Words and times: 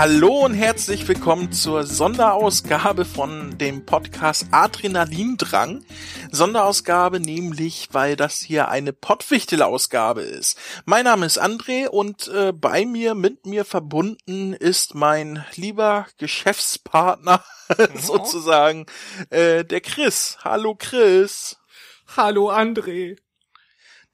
Hallo 0.00 0.46
und 0.46 0.54
herzlich 0.54 1.06
willkommen 1.08 1.52
zur 1.52 1.84
Sonderausgabe 1.84 3.04
von 3.04 3.58
dem 3.58 3.84
Podcast 3.84 4.46
Adrenalindrang. 4.50 5.84
Sonderausgabe 6.30 7.20
nämlich, 7.20 7.88
weil 7.92 8.16
das 8.16 8.38
hier 8.38 8.70
eine 8.70 8.94
Pottwichtel-Ausgabe 8.94 10.22
ist. 10.22 10.56
Mein 10.86 11.04
Name 11.04 11.26
ist 11.26 11.38
André 11.38 11.86
und 11.86 12.28
äh, 12.28 12.54
bei 12.54 12.86
mir, 12.86 13.14
mit 13.14 13.44
mir 13.44 13.66
verbunden 13.66 14.54
ist 14.54 14.94
mein 14.94 15.44
lieber 15.56 16.06
Geschäftspartner 16.16 17.44
sozusagen, 17.94 18.86
äh, 19.28 19.66
der 19.66 19.82
Chris. 19.82 20.38
Hallo 20.42 20.76
Chris. 20.76 21.58
Hallo 22.16 22.50
André. 22.50 23.18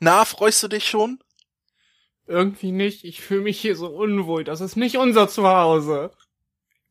Na, 0.01 0.25
freust 0.25 0.65
du 0.65 0.67
dich 0.67 0.89
schon? 0.91 1.21
Irgendwie 2.27 2.73
nicht. 2.73 3.05
Ich 3.05 3.21
fühle 3.21 3.43
mich 3.43 3.61
hier 3.61 3.77
so 3.77 3.89
unwohl. 3.89 4.45
Das 4.45 4.61
ist 4.61 4.77
nicht 4.77 4.97
unser 4.97 5.29
Zuhause. 5.29 6.11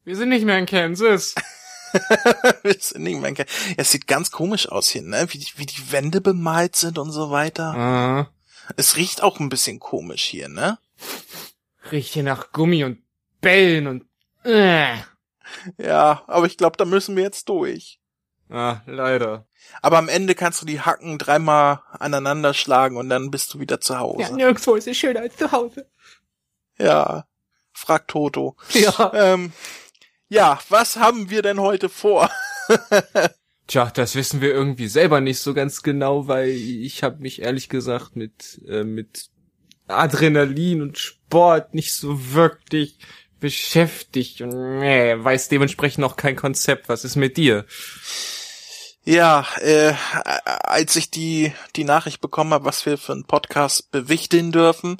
Wir 0.03 0.15
sind 0.15 0.29
nicht 0.29 0.45
mehr 0.45 0.57
in 0.57 0.65
Kansas. 0.65 1.35
Wir 2.63 2.75
sind 2.79 3.03
nicht 3.03 3.19
mehr 3.19 3.29
in 3.29 3.35
Kansas. 3.35 3.55
Ja, 3.69 3.73
es 3.77 3.91
sieht 3.91 4.07
ganz 4.07 4.31
komisch 4.31 4.69
aus 4.69 4.89
hier, 4.89 5.01
ne? 5.01 5.27
Wie 5.29 5.37
die, 5.37 5.47
wie 5.55 5.65
die 5.65 5.91
Wände 5.91 6.21
bemalt 6.21 6.75
sind 6.75 6.97
und 6.97 7.11
so 7.11 7.31
weiter. 7.31 7.73
Ah, 7.75 8.29
Es 8.75 8.97
riecht 8.97 9.23
auch 9.23 9.39
ein 9.39 9.49
bisschen 9.49 9.79
komisch 9.79 10.23
hier, 10.23 10.49
ne? 10.49 10.77
riecht 11.91 12.13
hier 12.13 12.23
nach 12.23 12.51
Gummi 12.51 12.83
und 12.83 13.01
Bällen 13.41 13.87
und... 13.87 14.05
Äh. 14.43 14.95
Ja, 15.77 16.23
aber 16.27 16.47
ich 16.47 16.57
glaube, 16.57 16.77
da 16.77 16.85
müssen 16.85 17.15
wir 17.15 17.23
jetzt 17.23 17.47
durch. 17.47 17.99
Ah, 18.55 18.81
leider. 18.85 19.45
Aber 19.81 19.97
am 19.97 20.07
Ende 20.07 20.33
kannst 20.33 20.61
du 20.61 20.65
die 20.65 20.79
Hacken 20.79 21.17
dreimal 21.17 21.81
aneinander 21.99 22.53
schlagen 22.53 22.95
und 22.95 23.09
dann 23.09 23.29
bist 23.29 23.53
du 23.53 23.59
wieder 23.59 23.81
zu 23.81 23.93
Ja, 23.93 23.99
Hause. 23.99 24.33
nirgendwo 24.33 24.75
ist 24.75 24.87
es 24.87 24.95
schöner 24.95 25.19
als 25.19 25.35
zu 25.35 25.51
Hause. 25.51 25.89
Ja, 26.77 27.25
fragt 27.73 28.11
Toto. 28.11 28.55
Ja. 28.69 29.11
Ähm, 29.13 29.51
ja, 30.29 30.57
was 30.69 30.95
haben 30.95 31.29
wir 31.29 31.41
denn 31.41 31.59
heute 31.59 31.89
vor? 31.89 32.29
Tja, 33.67 33.91
das 33.93 34.15
wissen 34.15 34.39
wir 34.39 34.53
irgendwie 34.53 34.87
selber 34.87 35.19
nicht 35.19 35.39
so 35.39 35.53
ganz 35.53 35.83
genau, 35.83 36.29
weil 36.29 36.47
ich 36.49 37.03
habe 37.03 37.21
mich 37.21 37.41
ehrlich 37.41 37.67
gesagt 37.67 38.15
mit, 38.15 38.61
äh, 38.69 38.85
mit 38.85 39.29
Adrenalin 39.87 40.81
und 40.81 40.97
Sport 40.97 41.73
nicht 41.73 41.93
so 41.93 42.33
wirklich 42.33 42.99
beschäftigt 43.41 44.39
und 44.41 44.79
nee, 44.79 45.13
weiß 45.17 45.49
dementsprechend 45.49 45.99
noch 45.99 46.15
kein 46.15 46.37
Konzept. 46.37 46.87
Was 46.87 47.03
ist 47.03 47.17
mit 47.17 47.35
dir? 47.35 47.65
Ja, 49.05 49.45
äh, 49.61 49.93
als 50.43 50.95
ich 50.95 51.11
die, 51.11 51.53
die 51.75 51.83
Nachricht 51.83 52.21
bekommen 52.21 52.53
habe, 52.53 52.65
was 52.65 52.85
wir 52.87 52.97
für 52.97 53.11
einen 53.11 53.25
Podcast 53.25 53.91
bewichteln 53.91 54.51
dürfen, 54.51 54.97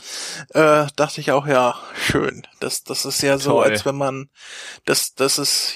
äh, 0.54 0.86
dachte 0.96 1.22
ich 1.22 1.32
auch, 1.32 1.48
ja, 1.48 1.80
schön. 1.96 2.46
Das, 2.60 2.84
das 2.84 3.06
ist 3.06 3.22
ja 3.24 3.40
so, 3.40 3.54
Toll. 3.54 3.64
als 3.72 3.84
wenn 3.86 3.96
man, 3.96 4.30
das, 4.86 5.16
das 5.16 5.40
ist, 5.40 5.74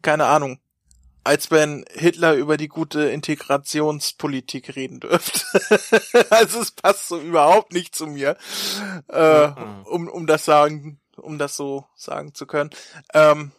keine 0.00 0.24
Ahnung, 0.26 0.60
als 1.24 1.50
wenn 1.50 1.84
Hitler 1.92 2.32
über 2.34 2.56
die 2.56 2.68
gute 2.68 3.02
Integrationspolitik 3.10 4.74
reden 4.74 5.00
dürfte. 5.00 5.42
also 6.30 6.60
es 6.62 6.70
passt 6.70 7.08
so 7.08 7.20
überhaupt 7.20 7.74
nicht 7.74 7.94
zu 7.94 8.06
mir, 8.06 8.38
äh, 9.12 9.48
Mhm. 9.48 9.82
um, 9.84 10.08
um 10.08 10.26
das 10.26 10.46
sagen, 10.46 11.00
um 11.16 11.36
das 11.36 11.54
so 11.54 11.84
sagen 11.96 12.32
zu 12.34 12.46
können. 12.46 12.70
Ähm, 13.12 13.52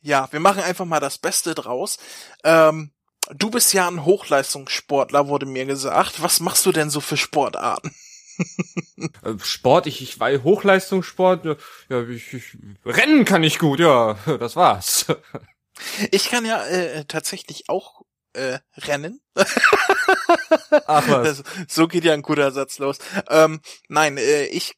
ja, 0.00 0.26
wir 0.32 0.40
machen 0.40 0.64
einfach 0.64 0.84
mal 0.84 0.98
das 0.98 1.18
Beste 1.18 1.54
draus. 1.54 1.98
Ähm, 2.42 2.90
du 3.30 3.50
bist 3.50 3.72
ja 3.72 3.88
ein 3.88 4.04
Hochleistungssportler, 4.04 5.28
wurde 5.28 5.46
mir 5.46 5.66
gesagt. 5.66 6.22
Was 6.22 6.40
machst 6.40 6.66
du 6.66 6.72
denn 6.72 6.90
so 6.90 7.00
für 7.00 7.16
Sportarten? 7.16 7.94
Äh, 9.22 9.34
Sport, 9.42 9.86
ich, 9.86 10.00
ich 10.00 10.20
war 10.20 10.30
Hochleistungssport, 10.42 11.44
ja, 11.44 11.56
ja 11.88 12.08
ich, 12.08 12.32
ich, 12.32 12.56
Rennen 12.84 13.24
kann 13.24 13.42
ich 13.42 13.58
gut, 13.58 13.80
ja, 13.80 14.14
das 14.38 14.56
war's. 14.56 15.06
Ich 16.10 16.28
kann 16.28 16.44
ja 16.44 16.64
äh, 16.66 17.06
tatsächlich 17.06 17.68
auch 17.68 18.02
äh, 18.34 18.58
rennen. 18.76 19.20
Ach 20.86 21.08
was. 21.08 21.42
Das, 21.42 21.42
so 21.66 21.88
geht 21.88 22.04
ja 22.04 22.12
ein 22.12 22.22
guter 22.22 22.52
Satz 22.52 22.78
los. 22.78 22.98
Ähm, 23.28 23.60
nein, 23.88 24.18
äh, 24.18 24.44
ich, 24.44 24.74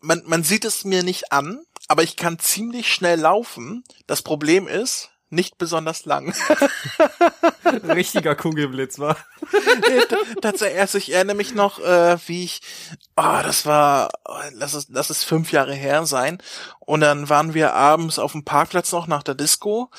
man, 0.00 0.22
man 0.24 0.42
sieht 0.42 0.64
es 0.64 0.84
mir 0.84 1.02
nicht 1.02 1.30
an, 1.30 1.62
aber 1.88 2.02
ich 2.02 2.16
kann 2.16 2.38
ziemlich 2.38 2.92
schnell 2.92 3.20
laufen. 3.20 3.84
Das 4.06 4.22
Problem 4.22 4.66
ist, 4.66 5.10
nicht 5.30 5.58
besonders 5.58 6.04
lang. 6.04 6.34
Richtiger 7.88 8.34
Kugelblitz 8.34 8.98
war. 8.98 9.16
Tatsächlich, 10.42 11.08
ich 11.08 11.14
erinnere 11.14 11.36
mich 11.36 11.54
noch, 11.54 11.78
äh, 11.78 12.18
wie 12.26 12.44
ich, 12.44 12.60
oh, 13.16 13.40
das 13.42 13.64
war, 13.64 14.10
lass 14.52 14.74
es, 14.74 14.88
lass 14.90 15.10
es 15.10 15.24
fünf 15.24 15.52
Jahre 15.52 15.74
her 15.74 16.04
sein. 16.04 16.38
Und 16.80 17.00
dann 17.00 17.28
waren 17.28 17.54
wir 17.54 17.74
abends 17.74 18.18
auf 18.18 18.32
dem 18.32 18.44
Parkplatz 18.44 18.90
noch 18.92 19.06
nach 19.06 19.22
der 19.22 19.34
Disco. 19.34 19.90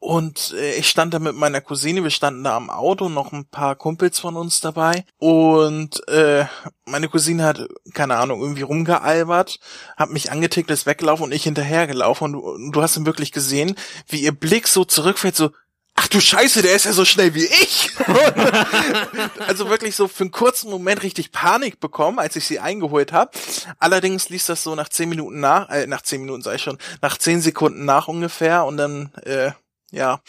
Und 0.00 0.54
äh, 0.56 0.76
ich 0.76 0.88
stand 0.88 1.12
da 1.12 1.18
mit 1.18 1.34
meiner 1.34 1.60
Cousine, 1.60 2.04
wir 2.04 2.10
standen 2.10 2.44
da 2.44 2.56
am 2.56 2.70
Auto, 2.70 3.08
noch 3.08 3.32
ein 3.32 3.46
paar 3.46 3.74
Kumpels 3.74 4.20
von 4.20 4.36
uns 4.36 4.60
dabei. 4.60 5.04
Und 5.18 6.06
äh, 6.08 6.46
meine 6.84 7.08
Cousine 7.08 7.44
hat, 7.44 7.66
keine 7.94 8.16
Ahnung, 8.16 8.40
irgendwie 8.40 8.62
rumgealbert, 8.62 9.58
hat 9.96 10.10
mich 10.10 10.30
angetickt, 10.30 10.70
ist 10.70 10.86
weggelaufen 10.86 11.24
und 11.24 11.32
ich 11.32 11.42
hinterhergelaufen. 11.42 12.26
Und 12.26 12.32
du, 12.34 12.38
und 12.40 12.72
du 12.72 12.82
hast 12.82 12.96
ihn 12.96 13.06
wirklich 13.06 13.32
gesehen, 13.32 13.74
wie 14.06 14.20
ihr 14.20 14.32
Blick 14.32 14.68
so 14.68 14.84
zurückfällt, 14.84 15.34
so, 15.34 15.50
ach 15.96 16.06
du 16.06 16.20
Scheiße, 16.20 16.62
der 16.62 16.76
ist 16.76 16.84
ja 16.84 16.92
so 16.92 17.04
schnell 17.04 17.34
wie 17.34 17.46
ich. 17.46 17.90
also 19.48 19.68
wirklich 19.68 19.96
so 19.96 20.06
für 20.06 20.24
einen 20.24 20.30
kurzen 20.30 20.70
Moment 20.70 21.02
richtig 21.02 21.32
Panik 21.32 21.80
bekommen, 21.80 22.20
als 22.20 22.36
ich 22.36 22.46
sie 22.46 22.60
eingeholt 22.60 23.12
habe. 23.12 23.32
Allerdings 23.80 24.28
ließ 24.28 24.46
das 24.46 24.62
so 24.62 24.76
nach 24.76 24.88
zehn 24.88 25.08
Minuten 25.08 25.40
nach, 25.40 25.68
äh, 25.70 25.88
nach 25.88 26.02
zehn 26.02 26.20
Minuten 26.20 26.42
sei 26.42 26.54
ich 26.54 26.62
schon, 26.62 26.78
nach 27.02 27.18
zehn 27.18 27.40
Sekunden 27.40 27.84
nach 27.84 28.06
ungefähr 28.06 28.64
und 28.64 28.76
dann, 28.76 29.12
äh, 29.24 29.50
ja, 29.90 30.20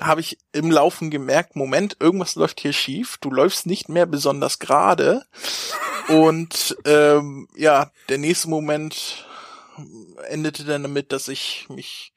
habe 0.00 0.20
ich 0.20 0.38
im 0.52 0.70
Laufen 0.70 1.10
gemerkt, 1.10 1.56
Moment, 1.56 1.96
irgendwas 2.00 2.34
läuft 2.36 2.60
hier 2.60 2.72
schief, 2.72 3.18
du 3.20 3.30
läufst 3.30 3.66
nicht 3.66 3.88
mehr 3.88 4.06
besonders 4.06 4.58
gerade. 4.58 5.24
Und 6.08 6.76
ähm, 6.84 7.48
ja, 7.54 7.90
der 8.08 8.18
nächste 8.18 8.48
Moment 8.48 9.26
endete 10.28 10.64
dann 10.64 10.82
damit, 10.82 11.12
dass 11.12 11.28
ich 11.28 11.66
mich 11.68 12.14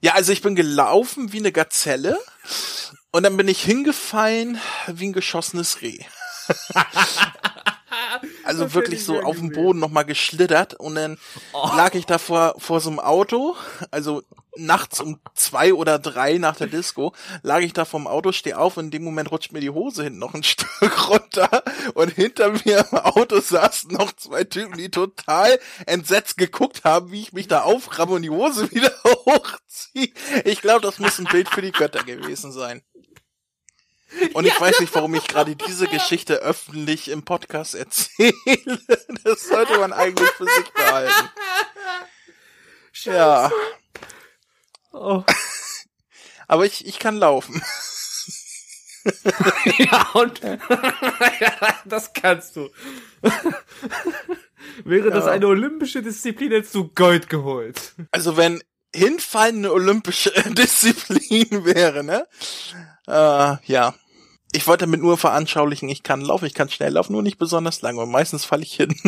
ja, 0.00 0.14
also 0.14 0.32
ich 0.32 0.40
bin 0.40 0.54
gelaufen 0.54 1.32
wie 1.32 1.38
eine 1.38 1.52
Gazelle 1.52 2.18
und 3.10 3.22
dann 3.22 3.36
bin 3.36 3.48
ich 3.48 3.62
hingefallen 3.62 4.58
wie 4.86 5.08
ein 5.08 5.12
geschossenes 5.12 5.82
Reh. 5.82 5.98
Also 8.44 8.64
Das 8.64 8.74
wirklich 8.74 9.04
so 9.04 9.20
auf 9.20 9.36
dem. 9.36 9.50
Boden 9.52 9.78
nochmal 9.80 10.04
geschlittert 10.04 10.74
und 10.74 10.94
dann 10.94 11.18
Oh. 11.52 11.68
lag 11.76 11.94
ich 11.94 12.06
da 12.06 12.18
vor, 12.18 12.54
vor 12.58 12.80
so 12.80 12.90
einem 12.90 13.00
Auto, 13.00 13.56
also 13.90 14.22
nachts 14.56 15.00
um 15.00 15.20
zwei 15.34 15.72
oder 15.74 15.98
drei 15.98 16.38
nach 16.38 16.56
der 16.56 16.66
Disco, 16.66 17.12
lag 17.42 17.60
ich 17.60 17.72
da 17.72 17.84
vorm 17.84 18.06
Auto, 18.06 18.32
steh 18.32 18.54
auf 18.54 18.76
und 18.76 18.86
in 18.86 18.90
dem 18.90 19.04
Moment 19.04 19.30
rutscht 19.30 19.52
mir 19.52 19.60
die 19.60 19.70
Hose 19.70 20.04
hinten 20.04 20.18
noch 20.18 20.34
ein 20.34 20.42
Stück 20.44 21.08
runter 21.08 21.62
und 21.94 22.10
hinter 22.12 22.50
mir 22.64 22.84
im 22.90 22.98
Auto 22.98 23.40
saßen 23.40 23.90
noch 23.92 24.12
zwei 24.12 24.44
Typen, 24.44 24.76
die 24.76 24.90
total 24.90 25.58
entsetzt 25.86 26.36
geguckt 26.36 26.82
haben, 26.84 27.10
wie 27.12 27.20
ich 27.22 27.32
mich 27.32 27.48
da 27.48 27.62
auframme 27.62 28.12
und 28.12 28.22
die 28.22 28.30
Hose 28.30 28.70
wieder 28.72 28.92
hochziehe. 29.04 30.12
Ich 30.44 30.60
glaube, 30.60 30.80
das 30.82 30.98
muss 30.98 31.18
ein 31.18 31.24
Bild 31.26 31.48
für 31.48 31.62
die 31.62 31.72
Götter 31.72 32.02
gewesen 32.04 32.52
sein. 32.52 32.82
Und 34.34 34.44
ich 34.46 34.60
weiß 34.60 34.80
nicht, 34.80 34.94
warum 34.94 35.14
ich 35.14 35.26
gerade 35.28 35.54
diese 35.56 35.86
Geschichte 35.86 36.36
öffentlich 36.36 37.08
im 37.08 37.24
Podcast 37.24 37.74
erzähle. 37.74 38.32
Das 39.24 39.46
sollte 39.48 39.78
man 39.78 39.92
eigentlich 39.92 40.28
für 40.30 40.44
sich 40.46 40.70
behalten. 40.72 41.28
Ja, 43.04 43.50
Oh. 44.92 45.22
aber 46.48 46.66
ich, 46.66 46.84
ich 46.86 46.98
kann 46.98 47.16
laufen. 47.16 47.62
Ja, 49.78 50.08
und 50.14 50.40
ja, 50.42 51.74
das 51.84 52.12
kannst 52.12 52.56
du. 52.56 52.68
Wäre 54.84 55.10
das 55.10 55.26
Ja. 55.26 55.30
eine 55.32 55.46
olympische 55.46 56.02
Disziplin, 56.02 56.50
hättest 56.52 56.74
du 56.74 56.88
Gold 56.88 57.28
geholt. 57.28 57.94
Also 58.10 58.36
wenn 58.36 58.62
Hinfallen 58.94 59.58
eine 59.58 59.72
olympische 59.72 60.30
Disziplin 60.52 61.64
wäre, 61.64 62.04
ne? 62.04 62.26
Äh, 63.06 63.56
ja. 63.66 63.94
Ich 64.52 64.66
wollte 64.66 64.84
damit 64.84 65.00
nur 65.00 65.16
veranschaulichen, 65.16 65.88
ich 65.88 66.02
kann 66.02 66.22
laufen, 66.22 66.46
ich 66.46 66.54
kann 66.54 66.68
schnell 66.68 66.92
laufen, 66.92 67.12
nur 67.12 67.22
nicht 67.22 67.38
besonders 67.38 67.82
lang 67.82 67.98
und 67.98 68.10
meistens 68.10 68.44
falle 68.44 68.64
ich 68.64 68.74
hin. 68.74 68.92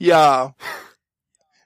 ja. 0.00 0.56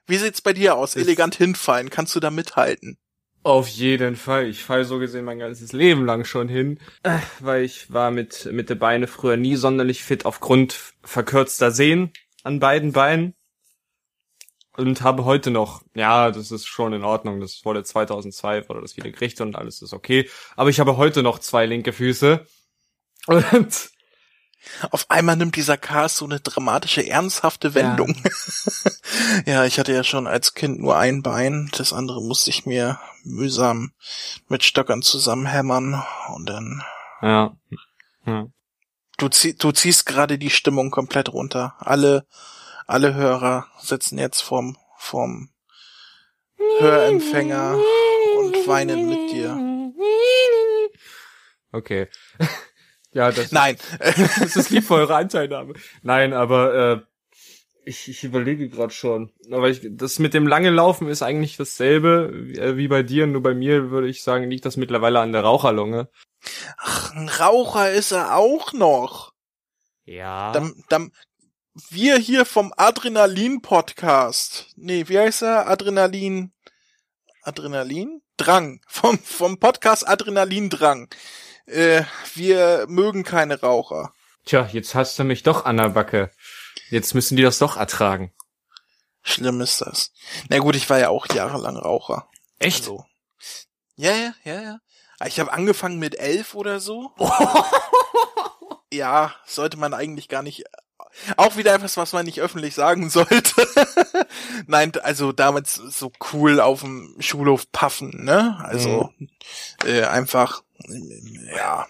Wie 0.05 0.17
sieht's 0.17 0.41
bei 0.41 0.53
dir 0.53 0.75
aus? 0.75 0.95
Elegant 0.95 1.35
hinfallen, 1.35 1.89
kannst 1.89 2.15
du 2.15 2.19
da 2.19 2.29
mithalten? 2.29 2.99
Auf 3.43 3.67
jeden 3.67 4.15
Fall. 4.15 4.47
Ich 4.47 4.63
fall 4.63 4.85
so 4.85 4.99
gesehen 4.99 5.25
mein 5.25 5.39
ganzes 5.39 5.71
Leben 5.71 6.05
lang 6.05 6.25
schon 6.25 6.47
hin, 6.47 6.79
äh, 7.01 7.17
weil 7.39 7.63
ich 7.63 7.91
war 7.91 8.11
mit, 8.11 8.47
mit 8.51 8.69
den 8.69 8.77
Beine 8.77 9.07
früher 9.07 9.35
nie 9.35 9.55
sonderlich 9.55 10.03
fit 10.03 10.25
aufgrund 10.25 10.77
verkürzter 11.01 11.71
Sehnen 11.71 12.11
an 12.43 12.59
beiden 12.59 12.91
Beinen. 12.91 13.33
Und 14.81 15.01
habe 15.01 15.25
heute 15.25 15.51
noch, 15.51 15.83
ja, 15.93 16.31
das 16.31 16.51
ist 16.51 16.67
schon 16.67 16.93
in 16.93 17.03
Ordnung, 17.03 17.39
das 17.39 17.63
wurde 17.63 17.83
2002, 17.83 18.67
wurde 18.67 18.81
das 18.81 18.97
wieder 18.97 19.11
gerichtet 19.11 19.45
und 19.45 19.55
alles 19.55 19.81
ist 19.81 19.93
okay. 19.93 20.29
Aber 20.55 20.69
ich 20.69 20.79
habe 20.79 20.97
heute 20.97 21.21
noch 21.21 21.39
zwei 21.39 21.65
linke 21.65 21.93
Füße. 21.93 22.45
Und 23.27 23.91
Auf 24.91 25.09
einmal 25.09 25.35
nimmt 25.35 25.55
dieser 25.55 25.77
Cast 25.77 26.17
so 26.17 26.25
eine 26.25 26.39
dramatische, 26.39 27.07
ernsthafte 27.07 27.73
Wendung. 27.73 28.15
Ja. 28.23 28.91
ja, 29.45 29.65
ich 29.65 29.79
hatte 29.79 29.93
ja 29.93 30.03
schon 30.03 30.27
als 30.27 30.53
Kind 30.53 30.79
nur 30.79 30.97
ein 30.97 31.21
Bein, 31.21 31.69
das 31.77 31.93
andere 31.93 32.21
musste 32.21 32.49
ich 32.49 32.65
mir 32.65 32.99
mühsam 33.23 33.91
mit 34.47 34.63
Stöckern 34.63 35.01
zusammenhämmern 35.01 36.03
und 36.33 36.47
dann. 36.47 36.83
Ja. 37.21 37.55
ja. 38.25 38.47
Du, 39.17 39.29
zieh, 39.29 39.55
du 39.55 39.71
ziehst 39.71 40.05
gerade 40.05 40.37
die 40.37 40.49
Stimmung 40.49 40.89
komplett 40.91 41.31
runter. 41.31 41.75
Alle, 41.79 42.25
alle 42.87 43.13
Hörer 43.13 43.67
sitzen 43.79 44.17
jetzt 44.17 44.41
vorm, 44.41 44.77
vorm 44.97 45.49
Hörempfänger 46.79 47.77
und 48.37 48.67
weinen 48.67 49.09
mit 49.09 49.31
dir. 49.31 49.71
Okay. 51.71 52.07
ja, 53.13 53.31
das, 53.31 53.51
Nein. 53.51 53.77
das 53.99 54.55
ist 54.55 54.69
lieb 54.69 54.83
für 54.83 54.95
eure 54.95 55.15
Anteilnahme. 55.15 55.73
Nein, 56.01 56.33
aber 56.33 56.73
äh, 56.75 57.01
ich, 57.85 58.07
ich 58.09 58.23
überlege 58.23 58.69
gerade 58.69 58.93
schon. 58.93 59.31
Aber 59.51 59.69
ich, 59.69 59.81
das 59.83 60.19
mit 60.19 60.33
dem 60.33 60.47
lange 60.47 60.69
Laufen 60.69 61.07
ist 61.07 61.21
eigentlich 61.21 61.57
dasselbe 61.57 62.31
wie, 62.33 62.57
äh, 62.57 62.77
wie 62.77 62.87
bei 62.87 63.03
dir. 63.03 63.27
Nur 63.27 63.41
bei 63.41 63.53
mir 63.53 63.89
würde 63.89 64.07
ich 64.07 64.23
sagen, 64.23 64.49
liegt 64.49 64.65
das 64.65 64.77
mittlerweile 64.77 65.19
an 65.19 65.31
der 65.31 65.41
Raucherlunge. 65.41 66.09
Ach, 66.77 67.13
ein 67.15 67.29
Raucher 67.29 67.91
ist 67.91 68.11
er 68.11 68.35
auch 68.35 68.73
noch. 68.73 69.33
Ja. 70.03 70.51
Dann, 70.51 70.83
dann, 70.89 71.11
wir 71.73 72.17
hier 72.17 72.45
vom 72.45 72.73
Adrenalin-Podcast. 72.75 74.67
Nee, 74.75 75.07
wie 75.07 75.19
heißt 75.19 75.43
er? 75.43 75.67
Adrenalin. 75.67 76.51
Adrenalin? 77.43 78.21
Drang. 78.37 78.81
Vom, 78.87 79.19
vom 79.19 79.59
Podcast 79.59 80.07
Adrenalin 80.07 80.69
Drang. 80.69 81.13
Äh, 81.65 82.03
wir 82.33 82.85
mögen 82.87 83.23
keine 83.23 83.61
Raucher. 83.61 84.13
Tja, 84.45 84.67
jetzt 84.71 84.95
hast 84.95 85.19
du 85.19 85.23
mich 85.23 85.43
doch 85.43 85.65
an 85.65 85.77
der 85.77 85.89
Backe. 85.89 86.31
Jetzt 86.89 87.13
müssen 87.13 87.37
die 87.37 87.43
das 87.43 87.59
doch 87.59 87.77
ertragen. 87.77 88.33
Schlimm 89.21 89.61
ist 89.61 89.81
das. 89.81 90.11
Na 90.49 90.57
gut, 90.57 90.75
ich 90.75 90.89
war 90.89 90.97
ja 90.97 91.09
auch 91.09 91.27
jahrelang 91.27 91.77
Raucher. 91.77 92.27
Echt? 92.57 92.83
Also, 92.83 93.05
ja, 93.95 94.13
ja, 94.13 94.33
ja, 94.43 94.61
ja. 94.61 94.79
Ich 95.25 95.39
habe 95.39 95.53
angefangen 95.53 95.99
mit 95.99 96.17
elf 96.17 96.55
oder 96.55 96.79
so. 96.79 97.11
ja, 98.91 99.35
sollte 99.45 99.77
man 99.77 99.93
eigentlich 99.93 100.27
gar 100.27 100.41
nicht. 100.41 100.63
Auch 101.37 101.57
wieder 101.57 101.73
etwas, 101.73 101.97
was 101.97 102.13
man 102.13 102.25
nicht 102.25 102.41
öffentlich 102.41 102.75
sagen 102.75 103.09
sollte. 103.09 103.67
Nein, 104.67 104.91
also 105.03 105.31
damals 105.31 105.75
so 105.75 106.11
cool 106.33 106.59
auf 106.59 106.81
dem 106.81 107.15
Schulhof 107.19 107.71
paffen, 107.71 108.23
ne? 108.23 108.57
Also 108.63 109.11
mhm. 109.17 109.29
äh, 109.85 110.03
einfach, 110.03 110.63
ja, 111.55 111.87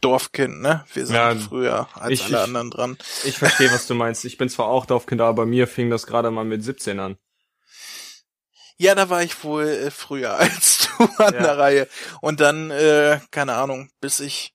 Dorfkind, 0.00 0.60
ne? 0.60 0.84
Wir 0.92 1.06
sind 1.06 1.16
ja, 1.16 1.34
früher 1.34 1.88
als 1.94 2.12
ich, 2.12 2.24
alle 2.26 2.42
anderen 2.42 2.70
dran. 2.70 2.98
Ich, 3.22 3.30
ich 3.30 3.38
verstehe, 3.38 3.70
was 3.72 3.86
du 3.86 3.94
meinst. 3.96 4.24
Ich 4.24 4.38
bin 4.38 4.48
zwar 4.48 4.66
auch 4.66 4.86
Dorfkind, 4.86 5.20
aber 5.20 5.34
bei 5.34 5.46
mir 5.46 5.66
fing 5.66 5.90
das 5.90 6.06
gerade 6.06 6.30
mal 6.30 6.44
mit 6.44 6.62
17 6.62 7.00
an. 7.00 7.16
Ja, 8.78 8.94
da 8.94 9.08
war 9.08 9.22
ich 9.22 9.42
wohl 9.42 9.66
äh, 9.66 9.90
früher 9.90 10.34
als 10.38 10.88
du 10.98 11.04
an 11.22 11.34
ja. 11.34 11.42
der 11.42 11.58
Reihe. 11.58 11.88
Und 12.20 12.40
dann, 12.40 12.70
äh, 12.70 13.20
keine 13.30 13.54
Ahnung, 13.54 13.90
bis 14.00 14.20
ich, 14.20 14.54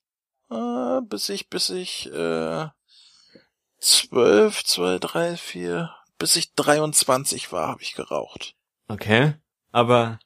äh, 0.50 1.00
bis 1.02 1.28
ich, 1.28 1.50
bis 1.50 1.70
ich, 1.70 2.12
äh, 2.12 2.66
zwölf, 3.82 4.64
zwei, 4.64 4.98
drei, 4.98 5.36
vier, 5.36 5.90
bis 6.18 6.36
ich 6.36 6.54
23 6.54 7.52
war, 7.52 7.68
habe 7.68 7.82
ich 7.82 7.94
geraucht. 7.94 8.54
Okay, 8.88 9.34
aber 9.70 10.18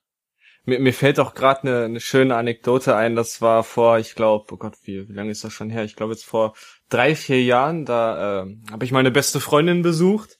mir, 0.64 0.80
mir 0.80 0.92
fällt 0.92 1.18
auch 1.18 1.34
gerade 1.34 1.62
eine, 1.62 1.84
eine 1.84 2.00
schöne 2.00 2.36
Anekdote 2.36 2.94
ein. 2.96 3.16
Das 3.16 3.40
war 3.40 3.64
vor, 3.64 3.98
ich 3.98 4.14
glaube, 4.14 4.52
oh 4.52 4.56
Gott, 4.56 4.74
wie, 4.82 5.08
wie 5.08 5.12
lange 5.12 5.30
ist 5.30 5.44
das 5.44 5.52
schon 5.52 5.70
her? 5.70 5.84
Ich 5.84 5.96
glaube 5.96 6.12
jetzt 6.12 6.24
vor 6.24 6.54
drei, 6.88 7.14
vier 7.14 7.42
Jahren. 7.42 7.84
Da 7.84 8.42
äh, 8.42 8.56
habe 8.70 8.84
ich 8.84 8.92
meine 8.92 9.10
beste 9.10 9.40
Freundin 9.40 9.82
besucht 9.82 10.38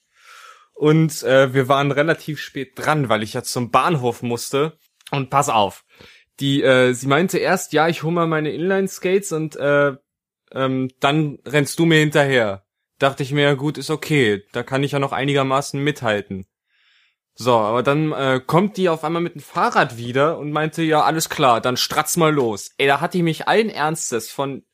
und 0.74 1.22
äh, 1.22 1.54
wir 1.54 1.68
waren 1.68 1.90
relativ 1.90 2.40
spät 2.40 2.72
dran, 2.74 3.08
weil 3.08 3.22
ich 3.22 3.32
ja 3.32 3.42
zum 3.42 3.70
Bahnhof 3.70 4.22
musste. 4.22 4.78
Und 5.10 5.30
pass 5.30 5.48
auf, 5.48 5.84
die, 6.40 6.62
äh, 6.62 6.92
sie 6.92 7.06
meinte 7.06 7.38
erst, 7.38 7.72
ja, 7.72 7.88
ich 7.88 8.02
hole 8.02 8.12
mal 8.12 8.26
meine 8.26 8.50
Inline-Skates 8.50 9.32
und 9.32 9.56
äh, 9.56 9.94
ähm, 10.52 10.90
dann 11.00 11.38
rennst 11.46 11.78
du 11.78 11.86
mir 11.86 12.00
hinterher. 12.00 12.65
Dachte 12.98 13.22
ich 13.22 13.32
mir, 13.32 13.42
ja 13.42 13.54
gut, 13.54 13.78
ist 13.78 13.90
okay, 13.90 14.44
da 14.52 14.62
kann 14.62 14.82
ich 14.82 14.92
ja 14.92 14.98
noch 14.98 15.12
einigermaßen 15.12 15.82
mithalten. 15.82 16.46
So, 17.34 17.52
aber 17.52 17.82
dann 17.82 18.12
äh, 18.12 18.40
kommt 18.44 18.78
die 18.78 18.88
auf 18.88 19.04
einmal 19.04 19.20
mit 19.20 19.34
dem 19.34 19.42
Fahrrad 19.42 19.98
wieder 19.98 20.38
und 20.38 20.52
meinte, 20.52 20.82
ja, 20.82 21.02
alles 21.02 21.28
klar, 21.28 21.60
dann 21.60 21.76
stratz 21.76 22.16
mal 22.16 22.32
los. 22.32 22.70
Ey, 22.78 22.86
da 22.86 23.02
hatte 23.02 23.18
ich 23.18 23.24
mich 23.24 23.46
allen 23.46 23.68
Ernstes 23.68 24.30
von 24.30 24.64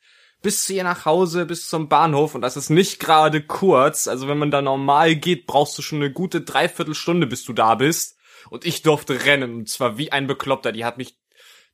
bis 0.43 0.65
zu 0.65 0.75
ihr 0.75 0.85
nach 0.85 1.05
Hause, 1.05 1.47
bis 1.47 1.69
zum 1.69 1.89
Bahnhof 1.89 2.37
und 2.37 2.43
das 2.43 2.57
ist 2.57 2.71
nicht 2.71 3.01
gerade 3.01 3.43
kurz. 3.43 4.07
Also 4.07 4.29
wenn 4.29 4.39
man 4.39 4.53
da 4.53 4.63
normal 4.63 5.17
geht, 5.17 5.47
brauchst 5.47 5.77
du 5.77 5.83
schon 5.83 5.99
eine 5.99 6.13
gute 6.13 6.43
Dreiviertelstunde, 6.43 7.27
bis 7.27 7.45
du 7.45 7.53
da 7.53 7.75
bist. 7.75 8.17
Und 8.51 8.65
ich 8.65 8.83
durfte 8.83 9.25
rennen 9.25 9.55
und 9.55 9.69
zwar 9.69 9.99
wie 9.99 10.13
ein 10.13 10.27
Bekloppter. 10.27 10.73
Die 10.73 10.85
hat 10.85 10.99
mich 10.99 11.17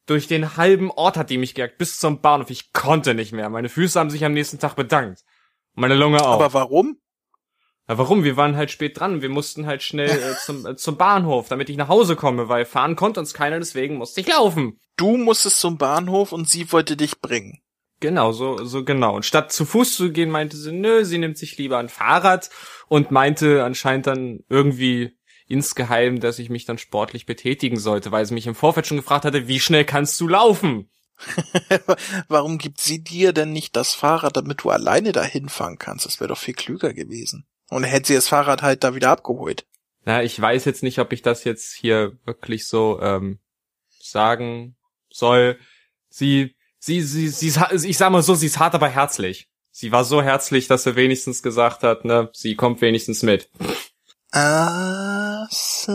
durch 0.07 0.27
den 0.27 0.57
halben 0.57 0.91
Ort 0.91 1.19
hat 1.19 1.29
die 1.29 1.39
mich 1.39 1.55
gejagt 1.55 1.77
bis 1.77 1.99
zum 1.99 2.21
Bahnhof. 2.21 2.49
Ich 2.51 2.73
konnte 2.73 3.15
nicht 3.15 3.33
mehr. 3.33 3.51
Meine 3.51 3.69
Füße 3.69 3.99
haben 3.99 4.11
sich 4.11 4.25
am 4.25 4.33
nächsten 4.33 4.59
Tag 4.59 4.75
bedankt. 4.75 5.23
Meine 5.79 5.95
Lunge 5.95 6.21
auch. 6.25 6.41
Aber 6.41 6.53
warum? 6.55 6.99
Ja, 7.89 7.97
warum? 7.99 8.25
Wir 8.25 8.37
waren 8.37 8.57
halt 8.57 8.71
spät 8.71 8.99
dran. 8.99 9.23
Wir 9.23 9.29
mussten 9.29 9.67
halt 9.67 9.83
schnell 9.83 10.11
äh, 10.11 10.37
zum, 10.45 10.67
äh, 10.67 10.77
zum 10.77 10.97
Bahnhof, 10.97 11.49
damit 11.49 11.71
ich 11.71 11.77
nach 11.77 11.89
Hause 11.89 12.17
komme, 12.17 12.49
weil 12.49 12.65
fahren 12.65 12.97
konnte 12.97 13.21
uns 13.21 13.33
keiner, 13.33 13.59
deswegen 13.59 13.97
musste 13.97 14.21
ich 14.21 14.29
laufen. 14.29 14.79
Du 14.97 15.17
musstest 15.17 15.61
zum 15.61 15.79
Bahnhof 15.79 16.33
und 16.33 16.49
sie 16.49 16.71
wollte 16.73 16.97
dich 16.97 17.21
bringen. 17.21 17.61
Genau, 18.01 18.33
so, 18.33 18.65
so 18.65 18.85
genau. 18.85 19.17
Und 19.17 19.25
statt 19.25 19.53
zu 19.53 19.65
Fuß 19.65 19.97
zu 19.97 20.13
gehen, 20.13 20.31
meinte 20.31 20.57
sie, 20.57 20.73
nö, 20.73 21.05
sie 21.05 21.19
nimmt 21.19 21.39
sich 21.39 21.57
lieber 21.59 21.79
ein 21.79 21.89
Fahrrad 21.89 22.51
und 22.89 23.11
meinte 23.11 23.65
anscheinend 23.65 24.07
dann 24.07 24.41
irgendwie 24.49 25.17
insgeheim, 25.47 26.21
dass 26.21 26.39
ich 26.39 26.51
mich 26.51 26.65
dann 26.65 26.79
sportlich 26.79 27.25
betätigen 27.25 27.79
sollte, 27.79 28.13
weil 28.13 28.27
sie 28.27 28.35
mich 28.35 28.47
im 28.47 28.55
Vorfeld 28.55 28.87
schon 28.87 28.99
gefragt 28.99 29.25
hatte, 29.25 29.49
wie 29.49 29.61
schnell 29.61 29.85
kannst 29.85 30.21
du 30.21 30.29
laufen? 30.29 30.91
Warum 32.29 32.59
gibt 32.59 32.81
sie 32.81 33.03
dir 33.03 33.33
denn 33.33 33.53
nicht 33.53 33.77
das 33.77 33.95
Fahrrad, 33.95 34.37
damit 34.37 34.63
du 34.63 34.71
alleine 34.71 35.13
dahin 35.13 35.49
fahren 35.49 35.79
kannst? 35.79 36.07
Das 36.07 36.21
wäre 36.21 36.29
doch 36.29 36.39
viel 36.39 36.55
klüger 36.55 36.93
gewesen. 36.93 37.47
Und 37.69 37.85
hätte 37.85 38.09
sie 38.09 38.15
das 38.15 38.29
Fahrrad 38.29 38.63
halt 38.63 38.85
da 38.85 38.95
wieder 38.95 39.11
abgeholt. 39.11 39.67
Na, 40.05 40.23
ich 40.23 40.41
weiß 40.41 40.65
jetzt 40.65 40.83
nicht, 40.83 41.01
ob 41.01 41.13
ich 41.13 41.23
das 41.23 41.45
jetzt 41.45 41.75
hier 41.75 42.17
wirklich 42.25 42.67
so 42.67 43.01
ähm, 43.03 43.41
sagen 44.01 44.77
soll. 45.11 45.59
Sie, 46.09 46.55
sie, 46.79 47.03
sie, 47.03 47.29
sie, 47.29 47.49
ich 47.89 47.99
sag 47.99 48.11
mal 48.11 48.23
so, 48.23 48.35
sie 48.35 48.47
ist 48.47 48.59
hart, 48.59 48.75
aber 48.75 48.89
herzlich. 48.89 49.49
Sie 49.71 49.93
war 49.93 50.05
so 50.05 50.23
herzlich, 50.23 50.67
dass 50.67 50.85
sie 50.85 50.97
wenigstens 50.97 51.43
gesagt 51.43 51.83
hat, 51.83 52.05
ne, 52.05 52.31
sie 52.33 52.57
kommt 52.57 52.81
wenigstens 52.81 53.23
mit. 53.23 53.51
Ah, 54.33 55.47
so. 55.51 55.93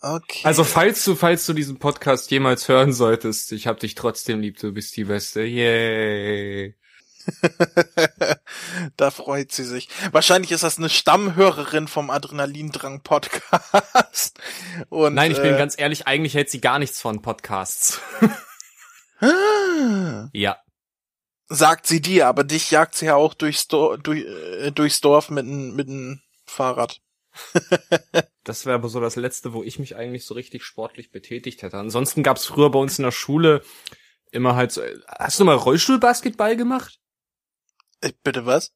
Okay. 0.00 0.40
Also 0.44 0.62
falls 0.62 1.04
du, 1.04 1.14
falls 1.14 1.46
du 1.46 1.52
diesen 1.52 1.78
Podcast 1.78 2.30
jemals 2.30 2.68
hören 2.68 2.92
solltest, 2.92 3.52
ich 3.52 3.66
hab 3.66 3.80
dich 3.80 3.94
trotzdem 3.94 4.40
lieb, 4.40 4.58
du 4.58 4.72
bist 4.72 4.96
die 4.96 5.04
Beste. 5.04 5.42
Yay. 5.42 6.76
da 8.96 9.10
freut 9.10 9.52
sie 9.52 9.64
sich. 9.64 9.88
Wahrscheinlich 10.12 10.52
ist 10.52 10.62
das 10.62 10.78
eine 10.78 10.88
Stammhörerin 10.88 11.88
vom 11.88 12.10
Adrenalindrang 12.10 13.02
Podcast. 13.02 14.38
Und, 14.88 15.14
Nein, 15.14 15.32
ich 15.32 15.38
äh, 15.38 15.42
bin 15.42 15.56
ganz 15.56 15.74
ehrlich, 15.78 16.06
eigentlich 16.06 16.34
hält 16.34 16.50
sie 16.50 16.60
gar 16.60 16.78
nichts 16.78 17.00
von 17.00 17.22
Podcasts. 17.22 18.00
ja. 20.32 20.56
Sagt 21.48 21.86
sie 21.86 22.00
dir, 22.00 22.26
aber 22.26 22.44
dich 22.44 22.70
jagt 22.70 22.96
sie 22.96 23.06
ja 23.06 23.14
auch 23.16 23.34
durchs, 23.34 23.68
Dor 23.68 23.98
durch, 23.98 24.24
äh, 24.24 24.72
durchs 24.72 25.00
Dorf 25.00 25.30
mit 25.30 25.46
einem 25.46 25.74
mit 25.76 25.88
einem 25.88 26.20
Fahrrad. 26.44 27.00
das 28.44 28.66
wäre 28.66 28.76
aber 28.76 28.88
so 28.88 29.00
das 29.00 29.16
letzte, 29.16 29.52
wo 29.52 29.62
ich 29.62 29.78
mich 29.78 29.96
eigentlich 29.96 30.24
so 30.24 30.34
richtig 30.34 30.64
sportlich 30.64 31.10
betätigt 31.10 31.62
hätte. 31.62 31.76
Ansonsten 31.76 32.22
gab's 32.22 32.46
früher 32.46 32.70
bei 32.70 32.78
uns 32.78 32.98
in 32.98 33.04
der 33.04 33.12
Schule 33.12 33.62
immer 34.30 34.56
halt 34.56 34.72
so. 34.72 34.82
Hast 35.06 35.40
du 35.40 35.44
mal 35.44 35.56
Rollstuhlbasketball 35.56 36.56
gemacht? 36.56 37.00
Äh, 38.00 38.12
bitte 38.22 38.46
was? 38.46 38.72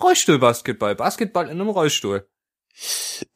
Rollstuhlbasketball. 0.00 0.94
Basketball 0.94 1.46
in 1.46 1.60
einem 1.60 1.68
Rollstuhl. 1.68 2.28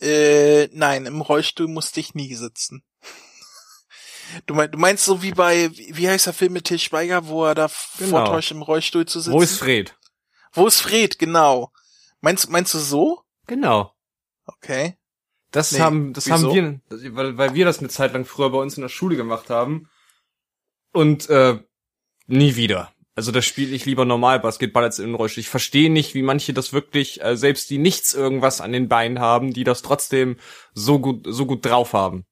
Äh, 0.01 0.69
nein, 0.73 1.07
im 1.07 1.21
Rollstuhl 1.23 1.69
musste 1.69 2.01
ich 2.01 2.15
nie 2.15 2.35
sitzen. 2.35 2.85
Du, 4.47 4.55
mein, 4.55 4.71
du 4.71 4.79
meinst 4.79 5.05
so 5.05 5.23
wie 5.23 5.33
bei, 5.33 5.71
wie 5.73 6.09
heißt 6.09 6.27
der 6.27 6.33
Film 6.33 6.53
mit 6.53 6.65
Til 6.65 6.79
Schweiger, 6.79 7.27
wo 7.27 7.45
er 7.47 7.55
da 7.55 7.71
genau. 7.99 8.19
vortäuscht 8.19 8.53
im 8.53 8.63
Rollstuhl 8.63 9.07
zu 9.07 9.21
sitzen? 9.21 9.33
Wo 9.33 9.43
ist 9.43 9.59
Fred? 9.59 9.97
Wo 10.53 10.67
ist 10.67 10.81
Fred, 10.81 11.19
genau. 11.19 11.73
Meinst, 12.21 12.51
meinst 12.51 12.75
du 12.75 12.79
so? 12.79 13.23
Genau. 13.47 13.93
Okay. 14.57 14.97
Das 15.51 15.73
nee, 15.73 15.81
haben, 15.81 16.13
das 16.13 16.27
wieso? 16.27 16.55
haben 16.55 16.81
wir, 16.89 17.17
weil, 17.17 17.37
weil 17.37 17.55
wir 17.55 17.65
das 17.65 17.81
eine 17.81 17.89
Zeit 17.89 18.13
lang 18.13 18.25
früher 18.25 18.51
bei 18.51 18.59
uns 18.59 18.77
in 18.77 18.83
der 18.83 18.89
Schule 18.89 19.17
gemacht 19.17 19.51
haben. 19.51 19.89
Und, 20.93 21.29
äh, 21.29 21.59
nie 22.27 22.57
wieder. 22.57 22.93
Also 23.17 23.33
da 23.33 23.43
spiele 23.43 23.75
ich 23.75 23.85
lieber 23.85 24.05
normal 24.05 24.41
Basketball 24.41 24.85
als 24.85 25.01
Rollstuhl. 25.01 25.41
Ich 25.41 25.49
verstehe 25.49 25.91
nicht, 25.91 26.15
wie 26.15 26.23
manche 26.23 26.55
das 26.55 26.73
wirklich, 26.73 27.23
äh, 27.23 27.37
selbst 27.37 27.69
die 27.71 27.79
nichts 27.79 28.15
irgendwas 28.15 28.61
an 28.61 28.73
den 28.73 28.89
Beinen 28.89 29.19
haben, 29.19 29.53
die 29.53 29.65
das 29.65 29.83
trotzdem 29.83 30.37
so 30.73 31.01
gut, 31.01 31.27
so 31.29 31.45
gut 31.47 31.67
drauf 31.67 31.93
haben. 31.93 32.25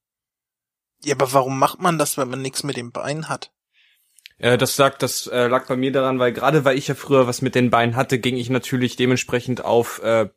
Ja, 1.04 1.14
aber 1.14 1.32
warum 1.32 1.58
macht 1.58 1.80
man 1.80 1.98
das, 1.98 2.16
wenn 2.16 2.30
man 2.30 2.42
nichts 2.42 2.62
mit 2.62 2.76
dem 2.76 2.92
Bein 2.92 3.28
hat? 3.28 3.52
Äh, 4.38 4.56
das 4.56 4.76
sagt, 4.76 5.02
das 5.02 5.26
äh, 5.26 5.48
lag 5.48 5.66
bei 5.66 5.76
mir 5.76 5.92
daran, 5.92 6.18
weil 6.20 6.32
gerade 6.32 6.64
weil 6.64 6.78
ich 6.78 6.88
ja 6.88 6.94
früher 6.94 7.26
was 7.26 7.42
mit 7.42 7.54
den 7.54 7.70
Beinen 7.70 7.96
hatte, 7.96 8.18
ging 8.18 8.36
ich 8.36 8.48
natürlich 8.48 8.96
dementsprechend 8.96 9.64
auf 9.64 10.00
äh, 10.02 10.28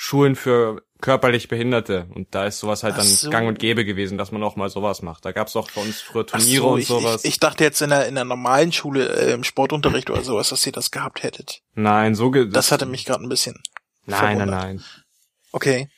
Schulen 0.00 0.36
für 0.36 0.80
körperlich 1.00 1.48
Behinderte. 1.48 2.06
Und 2.14 2.32
da 2.32 2.46
ist 2.46 2.60
sowas 2.60 2.84
halt 2.84 2.96
dann 2.96 3.04
so. 3.04 3.30
gang 3.30 3.48
und 3.48 3.58
gäbe 3.58 3.84
gewesen, 3.84 4.16
dass 4.16 4.30
man 4.30 4.44
auch 4.44 4.54
mal 4.54 4.70
sowas 4.70 5.02
macht. 5.02 5.24
Da 5.24 5.32
gab's 5.32 5.56
auch 5.56 5.68
für 5.68 5.80
uns 5.80 6.00
früher 6.00 6.24
Turniere 6.24 6.62
so, 6.62 6.68
und 6.70 6.78
ich, 6.78 6.86
sowas. 6.86 7.24
Ich, 7.24 7.30
ich 7.32 7.40
dachte 7.40 7.64
jetzt 7.64 7.82
in 7.82 7.90
der, 7.90 8.06
in 8.06 8.14
der 8.14 8.24
normalen 8.24 8.70
Schule, 8.70 9.08
äh, 9.08 9.32
im 9.32 9.42
Sportunterricht 9.42 10.08
oder 10.08 10.22
sowas, 10.22 10.50
dass 10.50 10.64
ihr 10.64 10.70
das 10.70 10.92
gehabt 10.92 11.24
hättet. 11.24 11.62
nein, 11.74 12.14
so 12.14 12.30
ge 12.30 12.48
Das 12.48 12.70
hatte 12.70 12.86
mich 12.86 13.06
gerade 13.06 13.24
ein 13.24 13.28
bisschen. 13.28 13.60
Nein, 14.06 14.20
nein, 14.20 14.36
verwundert. 14.38 14.62
nein. 14.62 14.84
Okay. 15.50 15.88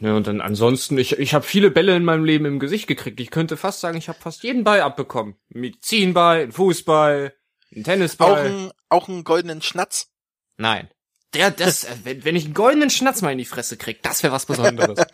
Ja, 0.00 0.14
und 0.14 0.26
dann 0.26 0.40
ansonsten, 0.40 0.96
ich, 0.96 1.18
ich 1.18 1.34
habe 1.34 1.44
viele 1.44 1.70
Bälle 1.70 1.94
in 1.96 2.04
meinem 2.04 2.24
Leben 2.24 2.46
im 2.46 2.58
Gesicht 2.58 2.86
gekriegt. 2.86 3.20
Ich 3.20 3.30
könnte 3.30 3.58
fast 3.58 3.80
sagen, 3.80 3.98
ich 3.98 4.08
habe 4.08 4.18
fast 4.18 4.42
jeden 4.42 4.64
Ball 4.64 4.80
abbekommen. 4.80 5.36
Medizinball, 5.50 6.44
ein 6.44 6.52
Fußball, 6.52 7.34
ein 7.74 7.80
Auch 7.80 7.84
Tennisball. 7.84 8.46
ein, 8.46 8.70
auch 8.88 9.08
einen 9.08 9.24
goldenen 9.24 9.60
Schnatz. 9.60 10.08
Nein. 10.56 10.88
Der, 11.36 11.50
das, 11.50 11.84
äh, 11.84 11.96
wenn, 12.04 12.24
wenn 12.24 12.36
ich 12.36 12.46
einen 12.46 12.54
goldenen 12.54 12.90
Schnatz 12.90 13.22
mal 13.22 13.32
in 13.32 13.38
die 13.38 13.44
Fresse 13.44 13.76
krieg, 13.76 14.02
das 14.02 14.22
wäre 14.22 14.32
was 14.32 14.46
Besonderes. 14.46 14.98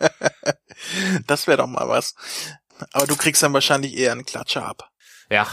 Das 1.27 1.47
wäre 1.47 1.59
doch 1.59 1.67
mal 1.67 1.87
was. 1.87 2.15
Aber 2.91 3.05
du 3.05 3.15
kriegst 3.15 3.43
dann 3.43 3.53
wahrscheinlich 3.53 3.95
eher 3.95 4.11
einen 4.11 4.25
Klatscher 4.25 4.65
ab. 4.65 4.89
ja, 5.29 5.47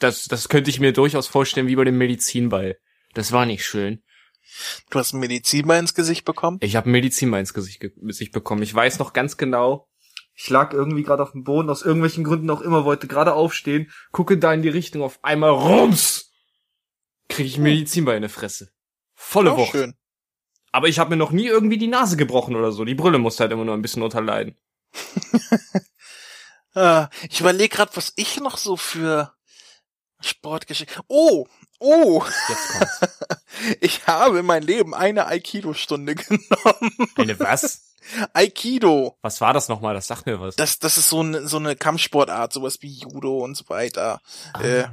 das, 0.00 0.24
das 0.24 0.48
könnte 0.48 0.70
ich 0.70 0.80
mir 0.80 0.92
durchaus 0.92 1.28
vorstellen 1.28 1.68
wie 1.68 1.76
bei 1.76 1.84
dem 1.84 1.96
Medizinball. 1.96 2.76
Das 3.14 3.32
war 3.32 3.46
nicht 3.46 3.64
schön. 3.64 4.02
Du 4.90 4.98
hast 4.98 5.12
einen 5.12 5.20
Medizinball 5.20 5.78
ins 5.78 5.94
Gesicht 5.94 6.24
bekommen. 6.24 6.58
Ich 6.60 6.76
habe 6.76 6.90
Medizinball 6.90 7.40
ins 7.40 7.54
Gesicht, 7.54 7.80
ge 7.80 7.92
Gesicht 7.96 8.32
bekommen. 8.32 8.62
Ich 8.62 8.74
weiß 8.74 8.98
noch 8.98 9.12
ganz 9.12 9.36
genau. 9.36 9.88
Ich 10.34 10.50
lag 10.50 10.72
irgendwie 10.74 11.02
gerade 11.02 11.22
auf 11.22 11.32
dem 11.32 11.44
Boden, 11.44 11.70
aus 11.70 11.82
irgendwelchen 11.82 12.24
Gründen 12.24 12.50
auch 12.50 12.60
immer, 12.60 12.84
wollte 12.84 13.06
gerade 13.06 13.32
aufstehen, 13.32 13.90
gucke 14.12 14.36
da 14.36 14.52
in 14.52 14.62
die 14.62 14.68
Richtung, 14.68 15.02
auf 15.02 15.18
einmal 15.24 15.50
rums! 15.50 16.32
Krieg 17.28 17.46
ich 17.46 17.58
Medizinball 17.58 18.16
in 18.16 18.22
die 18.22 18.28
Fresse. 18.28 18.70
Volle 19.14 19.56
Woche. 19.56 19.78
schön. 19.78 19.94
Aber 20.72 20.88
ich 20.88 20.98
habe 20.98 21.10
mir 21.10 21.16
noch 21.16 21.30
nie 21.30 21.46
irgendwie 21.46 21.78
die 21.78 21.86
Nase 21.86 22.16
gebrochen 22.16 22.56
oder 22.56 22.72
so. 22.72 22.84
Die 22.84 22.94
Brille 22.94 23.18
musste 23.18 23.44
halt 23.44 23.52
immer 23.52 23.64
nur 23.64 23.74
ein 23.74 23.82
bisschen 23.82 24.02
unterleiden. 24.02 24.56
Ah, 26.76 27.08
ich 27.30 27.40
überlege 27.40 27.74
gerade, 27.74 27.96
was 27.96 28.12
ich 28.16 28.38
noch 28.38 28.58
so 28.58 28.76
für 28.76 29.32
Sportgeschichte. 30.20 31.00
Oh, 31.08 31.46
oh, 31.78 32.22
Jetzt 32.50 32.68
kommt's. 32.68 33.00
ich 33.80 34.06
habe 34.06 34.40
in 34.40 34.46
meinem 34.46 34.66
Leben 34.66 34.94
eine 34.94 35.26
Aikido-Stunde 35.26 36.14
genommen. 36.16 37.08
Eine 37.16 37.40
was? 37.40 37.94
Aikido. 38.32 39.16
Was 39.22 39.40
war 39.40 39.52
das 39.52 39.68
nochmal? 39.68 39.94
Das 39.94 40.06
sagt 40.06 40.26
mir 40.26 40.40
was. 40.40 40.56
Das, 40.56 40.78
das 40.78 40.98
ist 40.98 41.08
so 41.08 41.20
eine, 41.20 41.46
so 41.46 41.56
eine 41.56 41.76
Kampfsportart, 41.76 42.52
sowas 42.52 42.78
wie 42.80 42.92
Judo 42.92 43.38
und 43.38 43.56
so 43.56 43.68
weiter. 43.68 44.20
Ah. 44.52 44.62
Äh, 44.62 44.84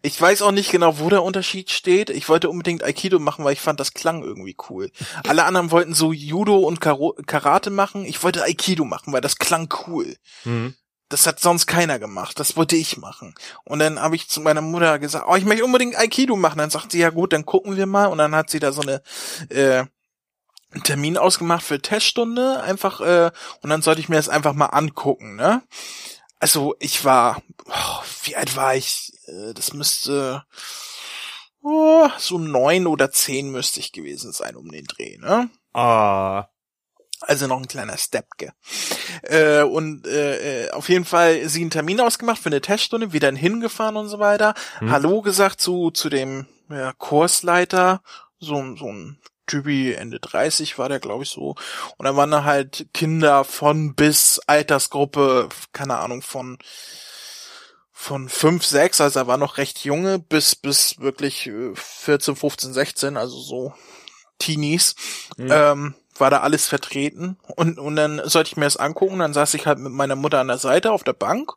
ich 0.00 0.20
weiß 0.20 0.42
auch 0.42 0.52
nicht 0.52 0.70
genau, 0.70 0.98
wo 0.98 1.10
der 1.10 1.22
Unterschied 1.22 1.70
steht. 1.70 2.08
Ich 2.08 2.28
wollte 2.28 2.48
unbedingt 2.48 2.82
Aikido 2.82 3.18
machen, 3.18 3.44
weil 3.44 3.52
ich 3.52 3.60
fand, 3.60 3.78
das 3.78 3.92
klang 3.92 4.22
irgendwie 4.22 4.56
cool. 4.70 4.90
Alle 5.26 5.44
anderen 5.44 5.70
wollten 5.70 5.92
so 5.92 6.12
Judo 6.12 6.58
und 6.58 6.80
Karo 6.80 7.14
Karate 7.26 7.70
machen. 7.70 8.04
Ich 8.06 8.22
wollte 8.22 8.42
Aikido 8.42 8.84
machen, 8.84 9.12
weil 9.12 9.20
das 9.20 9.36
klang 9.36 9.68
cool. 9.86 10.16
Hm. 10.44 10.74
Das 11.10 11.26
hat 11.26 11.40
sonst 11.40 11.66
keiner 11.66 11.98
gemacht. 11.98 12.40
Das 12.40 12.56
wollte 12.56 12.74
ich 12.74 12.96
machen. 12.96 13.34
Und 13.64 13.80
dann 13.80 14.00
habe 14.00 14.16
ich 14.16 14.30
zu 14.30 14.40
meiner 14.40 14.62
Mutter 14.62 14.98
gesagt, 14.98 15.26
oh, 15.28 15.36
ich 15.36 15.44
möchte 15.44 15.64
unbedingt 15.64 15.98
Aikido 15.98 16.36
machen. 16.36 16.58
Dann 16.58 16.70
sagt 16.70 16.92
sie, 16.92 17.00
ja 17.00 17.10
gut, 17.10 17.34
dann 17.34 17.44
gucken 17.44 17.76
wir 17.76 17.86
mal. 17.86 18.06
Und 18.06 18.16
dann 18.16 18.34
hat 18.34 18.48
sie 18.48 18.60
da 18.60 18.72
so 18.72 18.80
eine 18.80 19.02
äh, 19.50 19.84
einen 20.72 20.82
Termin 20.84 21.16
ausgemacht 21.18 21.64
für 21.64 21.80
Teststunde, 21.80 22.62
einfach, 22.62 23.00
äh, 23.00 23.30
und 23.62 23.70
dann 23.70 23.82
sollte 23.82 24.00
ich 24.00 24.08
mir 24.08 24.16
das 24.16 24.28
einfach 24.28 24.54
mal 24.54 24.66
angucken, 24.66 25.36
ne? 25.36 25.62
Also 26.40 26.74
ich 26.80 27.04
war, 27.04 27.40
oh, 27.66 28.02
wie 28.24 28.36
alt 28.36 28.56
war 28.56 28.74
ich? 28.74 29.12
Äh, 29.26 29.52
Das 29.54 29.72
müsste 29.72 30.44
oh, 31.62 32.08
so 32.18 32.38
neun 32.38 32.86
oder 32.86 33.12
zehn 33.12 33.50
müsste 33.50 33.80
ich 33.80 33.92
gewesen 33.92 34.32
sein 34.32 34.56
um 34.56 34.68
den 34.70 34.84
Dreh, 34.86 35.18
ne? 35.18 35.48
Ah. 35.72 36.46
Also 37.20 37.46
noch 37.46 37.58
ein 37.58 37.68
kleiner 37.68 37.96
Step, 37.98 38.26
gell? 38.36 38.52
Äh, 39.22 39.62
und 39.62 40.08
äh, 40.08 40.64
äh, 40.66 40.70
auf 40.72 40.88
jeden 40.88 41.04
Fall 41.04 41.48
sie 41.48 41.60
einen 41.60 41.70
Termin 41.70 42.00
ausgemacht 42.00 42.42
für 42.42 42.48
eine 42.48 42.60
Teststunde, 42.60 43.12
wieder 43.12 43.30
hingefahren 43.30 43.96
und 43.96 44.08
so 44.08 44.18
weiter. 44.18 44.54
Hm. 44.78 44.90
Hallo 44.90 45.22
gesagt 45.22 45.60
zu 45.60 45.92
zu 45.92 46.08
dem 46.08 46.48
ja, 46.68 46.92
Kursleiter, 46.94 48.02
so, 48.40 48.56
ein- 48.56 48.76
so 48.76 48.86
ein 48.92 49.20
Typi 49.46 49.92
Ende 49.92 50.20
30 50.20 50.78
war 50.78 50.88
der, 50.88 51.00
glaube 51.00 51.24
ich, 51.24 51.30
so. 51.30 51.54
Und 51.96 52.04
dann 52.04 52.16
waren 52.16 52.30
da 52.30 52.44
halt 52.44 52.86
Kinder 52.94 53.44
von 53.44 53.94
bis 53.94 54.40
Altersgruppe, 54.46 55.48
keine 55.72 55.98
Ahnung, 55.98 56.22
von 56.22 56.58
von 57.94 58.28
5, 58.28 58.64
6, 58.64 59.00
also 59.00 59.20
er 59.20 59.26
war 59.28 59.36
noch 59.36 59.58
recht 59.58 59.84
junge, 59.84 60.18
bis 60.18 60.56
bis 60.56 60.98
wirklich 60.98 61.46
äh, 61.46 61.72
14, 61.74 62.34
15, 62.34 62.72
16, 62.72 63.16
also 63.16 63.38
so 63.38 63.74
Teenies. 64.38 64.96
Hm. 65.36 65.48
Ähm, 65.50 65.94
war 66.18 66.30
da 66.30 66.40
alles 66.40 66.68
vertreten 66.68 67.38
und, 67.56 67.78
und 67.78 67.96
dann 67.96 68.20
sollte 68.24 68.48
ich 68.48 68.56
mir 68.56 68.64
das 68.64 68.76
angucken, 68.76 69.18
dann 69.18 69.32
saß 69.32 69.54
ich 69.54 69.66
halt 69.66 69.78
mit 69.78 69.92
meiner 69.92 70.14
Mutter 70.14 70.40
an 70.40 70.48
der 70.48 70.58
Seite 70.58 70.92
auf 70.92 71.04
der 71.04 71.14
Bank 71.14 71.52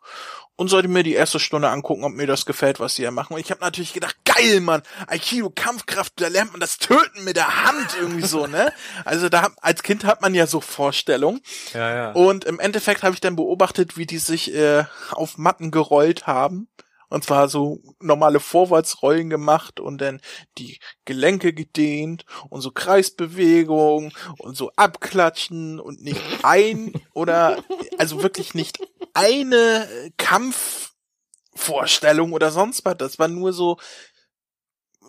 und 0.55 0.69
sollte 0.69 0.87
mir 0.87 1.03
die 1.03 1.13
erste 1.13 1.39
Stunde 1.39 1.69
angucken, 1.69 2.03
ob 2.03 2.13
mir 2.13 2.27
das 2.27 2.45
gefällt, 2.45 2.79
was 2.79 2.95
die 2.95 3.03
da 3.03 3.11
machen. 3.11 3.33
Und 3.33 3.39
ich 3.39 3.51
habe 3.51 3.61
natürlich 3.61 3.93
gedacht, 3.93 4.15
geil, 4.25 4.61
Mann, 4.61 4.83
Aikido, 5.07 5.49
Kampfkraft, 5.49 6.13
da 6.17 6.27
lernt 6.27 6.51
man 6.51 6.61
das 6.61 6.77
Töten 6.77 7.23
mit 7.23 7.35
der 7.35 7.65
Hand 7.65 7.95
irgendwie 7.99 8.25
so, 8.25 8.47
ne? 8.47 8.71
Also 9.03 9.29
da 9.29 9.49
als 9.61 9.83
Kind 9.83 10.05
hat 10.05 10.21
man 10.21 10.33
ja 10.33 10.47
so 10.47 10.61
Vorstellungen. 10.61 11.41
Ja, 11.73 11.95
ja. 11.95 12.11
Und 12.11 12.45
im 12.45 12.59
Endeffekt 12.59 13.03
habe 13.03 13.13
ich 13.13 13.21
dann 13.21 13.35
beobachtet, 13.35 13.97
wie 13.97 14.05
die 14.05 14.17
sich 14.17 14.53
äh, 14.53 14.85
auf 15.11 15.37
Matten 15.37 15.71
gerollt 15.71 16.27
haben. 16.27 16.67
Und 17.09 17.23
zwar 17.23 17.49
so 17.49 17.79
normale 17.99 18.39
Vorwärtsrollen 18.39 19.29
gemacht 19.29 19.79
und 19.79 19.99
dann 19.99 20.19
die 20.57 20.79
Gelenke 21.05 21.53
gedehnt 21.53 22.25
und 22.49 22.61
so 22.61 22.71
Kreisbewegungen 22.71 24.11
und 24.39 24.57
so 24.57 24.71
abklatschen 24.75 25.79
und 25.79 26.01
nicht 26.01 26.21
ein 26.43 26.93
oder 27.13 27.63
also 27.97 28.23
wirklich 28.23 28.53
nicht 28.53 28.79
eine 29.13 29.87
Kampfvorstellung 30.17 32.33
oder 32.33 32.51
sonst 32.51 32.83
was. 32.85 32.97
Das 32.97 33.19
war 33.19 33.27
nur 33.27 33.53
so 33.53 33.77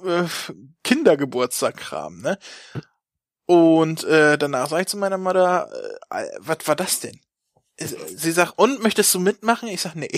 äh, 0.04 0.24
Kindergeburtstagkram, 0.84 2.20
ne? 2.20 2.38
Und 3.46 4.04
äh, 4.04 4.36
danach 4.38 4.68
sag 4.68 4.80
ich 4.80 4.86
zu 4.88 4.96
meiner 4.96 5.18
Mutter, 5.18 5.70
äh, 6.10 6.26
was 6.40 6.66
war 6.66 6.74
das 6.74 6.98
denn? 7.00 7.20
Sie 7.78 8.32
sagt, 8.32 8.54
und 8.56 8.82
möchtest 8.82 9.14
du 9.14 9.20
mitmachen? 9.20 9.68
Ich 9.68 9.82
sag, 9.82 9.94
nee. 9.96 10.08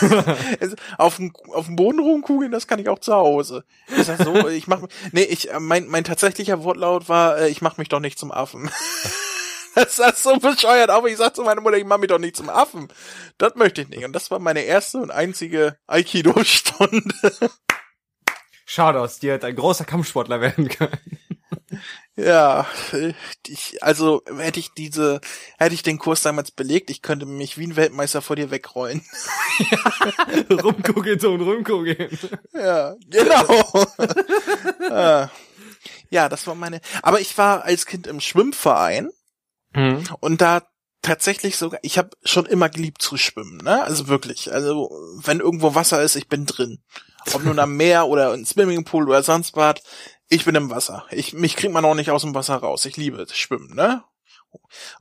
Auf, 0.98 1.16
dem, 1.16 1.32
auf 1.52 1.66
dem 1.66 1.76
Boden 1.76 1.98
rumkugeln, 1.98 2.52
das 2.52 2.66
kann 2.66 2.78
ich 2.78 2.88
auch 2.90 2.98
zu 2.98 3.14
Hause. 3.14 3.64
Ich 3.96 4.04
sag 4.04 4.22
so, 4.22 4.48
ich 4.48 4.66
mach, 4.66 4.82
nee, 5.10 5.22
ich, 5.22 5.50
äh, 5.50 5.58
mein, 5.58 5.86
mein 5.86 6.04
tatsächlicher 6.04 6.64
Wortlaut 6.64 7.08
war, 7.08 7.38
äh, 7.38 7.48
ich 7.48 7.62
mach 7.62 7.78
mich 7.78 7.88
doch 7.88 8.00
nicht 8.00 8.18
zum 8.18 8.30
Affen. 8.30 8.70
Das 9.74 9.98
ist 9.98 10.22
so 10.22 10.36
bescheuert, 10.36 10.90
aber 10.90 11.08
ich 11.08 11.16
sag 11.16 11.34
zu 11.34 11.44
meiner 11.44 11.62
Mutter, 11.62 11.78
ich 11.78 11.86
mach 11.86 11.96
mich 11.96 12.08
doch 12.08 12.18
nicht 12.18 12.36
zum 12.36 12.50
Affen. 12.50 12.88
Das 13.38 13.54
möchte 13.54 13.80
ich 13.80 13.88
nicht. 13.88 14.04
Und 14.04 14.12
das 14.12 14.30
war 14.30 14.38
meine 14.38 14.60
erste 14.60 14.98
und 14.98 15.10
einzige 15.10 15.78
Aikido-Stunde. 15.86 17.32
Schade, 18.66 19.00
aus 19.00 19.18
dir 19.18 19.32
hätte 19.32 19.46
ein 19.46 19.56
großer 19.56 19.86
Kampfsportler 19.86 20.42
werden 20.42 20.68
können. 20.68 21.18
Ja, 22.14 22.66
äh, 22.92 23.14
ich, 23.46 23.82
also 23.82 24.22
hätte 24.36 24.60
ich 24.60 24.72
diese, 24.74 25.20
hätte 25.58 25.74
ich 25.74 25.82
den 25.82 25.98
Kurs 25.98 26.20
damals 26.22 26.50
belegt, 26.50 26.90
ich 26.90 27.00
könnte 27.00 27.24
mich 27.24 27.56
wie 27.56 27.66
ein 27.66 27.76
Weltmeister 27.76 28.20
vor 28.20 28.36
dir 28.36 28.50
wegrollen. 28.50 29.02
rumgucken 30.50 31.18
und 31.24 31.40
rumgucken. 31.40 32.18
Ja, 32.52 32.94
genau. 33.08 33.86
Ah. 34.90 35.30
ja, 36.10 36.28
das 36.28 36.46
war 36.46 36.54
meine. 36.54 36.80
Aber 37.02 37.20
ich 37.20 37.38
war 37.38 37.64
als 37.64 37.86
Kind 37.86 38.06
im 38.06 38.20
Schwimmverein 38.20 39.10
Hm. 39.74 40.04
und 40.20 40.42
da 40.42 40.62
tatsächlich 41.00 41.56
sogar, 41.56 41.80
ich 41.82 41.96
habe 41.96 42.10
schon 42.24 42.44
immer 42.44 42.68
geliebt 42.68 43.00
zu 43.00 43.16
schwimmen, 43.16 43.56
ne? 43.58 43.82
Also 43.82 44.08
wirklich. 44.08 44.52
Also 44.52 44.90
wenn 45.24 45.40
irgendwo 45.40 45.74
Wasser 45.74 46.02
ist, 46.02 46.14
ich 46.16 46.28
bin 46.28 46.44
drin. 46.44 46.82
Ob 47.32 47.42
nun 47.44 47.58
am 47.58 47.76
Meer 47.76 48.06
oder 48.06 48.34
im 48.34 48.44
Swimmingpool 48.44 49.08
oder 49.08 49.22
sonst 49.22 49.56
was, 49.56 49.76
ich 50.32 50.46
bin 50.46 50.54
im 50.54 50.70
Wasser. 50.70 51.04
Ich, 51.10 51.34
mich 51.34 51.56
kriegt 51.56 51.74
man 51.74 51.84
auch 51.84 51.94
nicht 51.94 52.10
aus 52.10 52.22
dem 52.22 52.34
Wasser 52.34 52.56
raus. 52.56 52.86
Ich 52.86 52.96
liebe 52.96 53.18
das 53.18 53.36
Schwimmen, 53.36 53.74
ne? 53.74 54.02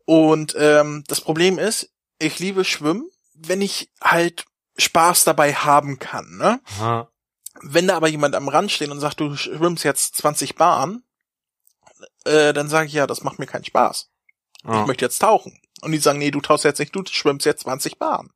Und 0.03 0.55
ähm, 0.57 1.05
das 1.07 1.21
Problem 1.21 1.57
ist, 1.57 1.89
ich 2.19 2.39
liebe 2.39 2.65
Schwimmen, 2.65 3.09
wenn 3.33 3.61
ich 3.61 3.91
halt 4.01 4.45
Spaß 4.77 5.23
dabei 5.23 5.53
haben 5.53 5.99
kann, 5.99 6.37
ne? 6.37 6.59
Aha. 6.79 7.07
Wenn 7.61 7.87
da 7.87 7.95
aber 7.95 8.09
jemand 8.09 8.35
am 8.35 8.49
Rand 8.49 8.71
steht 8.71 8.89
und 8.89 8.99
sagt, 8.99 9.21
du 9.21 9.37
schwimmst 9.37 9.85
jetzt 9.85 10.17
20 10.17 10.55
Bahnen, 10.55 11.03
äh, 12.25 12.51
dann 12.51 12.67
sage 12.67 12.87
ich, 12.87 12.93
ja, 12.93 13.07
das 13.07 13.23
macht 13.23 13.39
mir 13.39 13.47
keinen 13.47 13.65
Spaß. 13.65 14.09
Ah. 14.65 14.81
Ich 14.81 14.87
möchte 14.87 15.05
jetzt 15.05 15.19
tauchen. 15.19 15.57
Und 15.81 15.93
die 15.93 15.97
sagen, 15.97 16.19
nee, 16.19 16.31
du 16.31 16.41
tauchst 16.41 16.65
jetzt 16.65 16.79
nicht, 16.79 16.93
du 16.93 17.03
schwimmst 17.05 17.45
jetzt 17.45 17.61
20 17.61 17.97
Bahnen. 17.97 18.31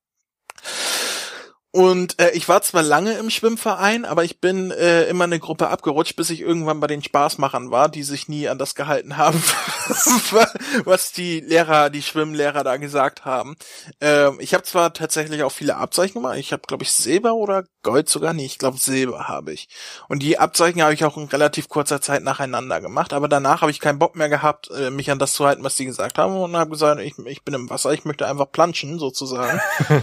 Und 1.75 2.22
äh, 2.22 2.32
ich 2.32 2.48
war 2.48 2.62
zwar 2.62 2.84
lange 2.84 3.17
im 3.17 3.29
Schwimmverein, 3.29 4.05
aber 4.05 4.24
ich 4.24 4.39
bin 4.39 4.72
äh, 4.72 5.10
immer 5.10 5.25
eine 5.25 5.41
Gruppe 5.41 5.67
abgerutscht, 5.67 6.15
bis 6.15 6.29
ich 6.29 6.39
irgendwann 6.39 6.79
bei 6.79 6.88
den 6.88 7.03
Spaßmachern 7.03 7.70
war, 7.70 7.89
die 7.89 8.03
sich 8.03 8.29
nie 8.29 8.48
an 8.48 8.58
das 8.58 8.75
gehalten 8.75 9.17
haben, 9.17 9.44
was 10.86 11.12
die 11.12 11.41
Lehrer, 11.41 11.89
die 11.89 12.01
Schwimmlehrer 12.01 12.63
da 12.63 12.77
gesagt 12.77 13.25
haben. 13.25 13.58
Ähm, 14.00 14.38
ich 14.39 14.53
habe 14.53 14.63
zwar 14.63 14.94
tatsächlich 14.94 15.44
auch 15.44 15.51
viele 15.51 15.75
Abzeichen 15.75 16.13
gemacht. 16.22 16.38
Ich 16.38 16.53
habe, 16.53 16.63
glaube 16.65 16.86
ich, 16.86 16.94
Silber 16.94 17.34
oder 17.34 17.65
Gold 17.84 18.08
sogar 18.08 18.32
nicht. 18.32 18.53
Ich 18.53 18.58
glaube, 18.58 18.77
Silber 18.77 19.27
habe 19.27 19.51
ich. 19.51 19.67
Und 20.08 20.24
die 20.24 20.39
Abzeichen 20.39 20.82
habe 20.82 20.94
ich 20.94 21.03
auch 21.03 21.17
in 21.17 21.25
relativ 21.25 21.67
kurzer 21.67 22.00
Zeit 22.00 22.24
nacheinander 22.24 22.79
gemacht. 22.79 23.12
Aber 23.12 23.27
danach 23.27 23.60
habe 23.60 23.72
ich 23.72 23.82
keinen 23.82 24.00
Bock 24.00 24.15
mehr 24.15 24.29
gehabt, 24.29 24.72
äh, 24.72 24.91
mich 24.91 25.12
an 25.12 25.20
das 25.20 25.34
zu 25.34 25.46
halten, 25.46 25.65
was 25.65 25.75
die 25.75 25.86
gesagt 25.86 26.17
haben. 26.20 26.38
Und 26.38 26.55
habe 26.55 26.70
gesagt, 26.72 27.01
ich, 27.01 27.20
ich 27.25 27.44
bin 27.44 27.53
im 27.53 27.70
Wasser, 27.70 27.91
ich 27.91 28.05
möchte 28.05 28.25
einfach 28.27 28.50
planschen, 28.50 28.98
sozusagen. 28.98 29.60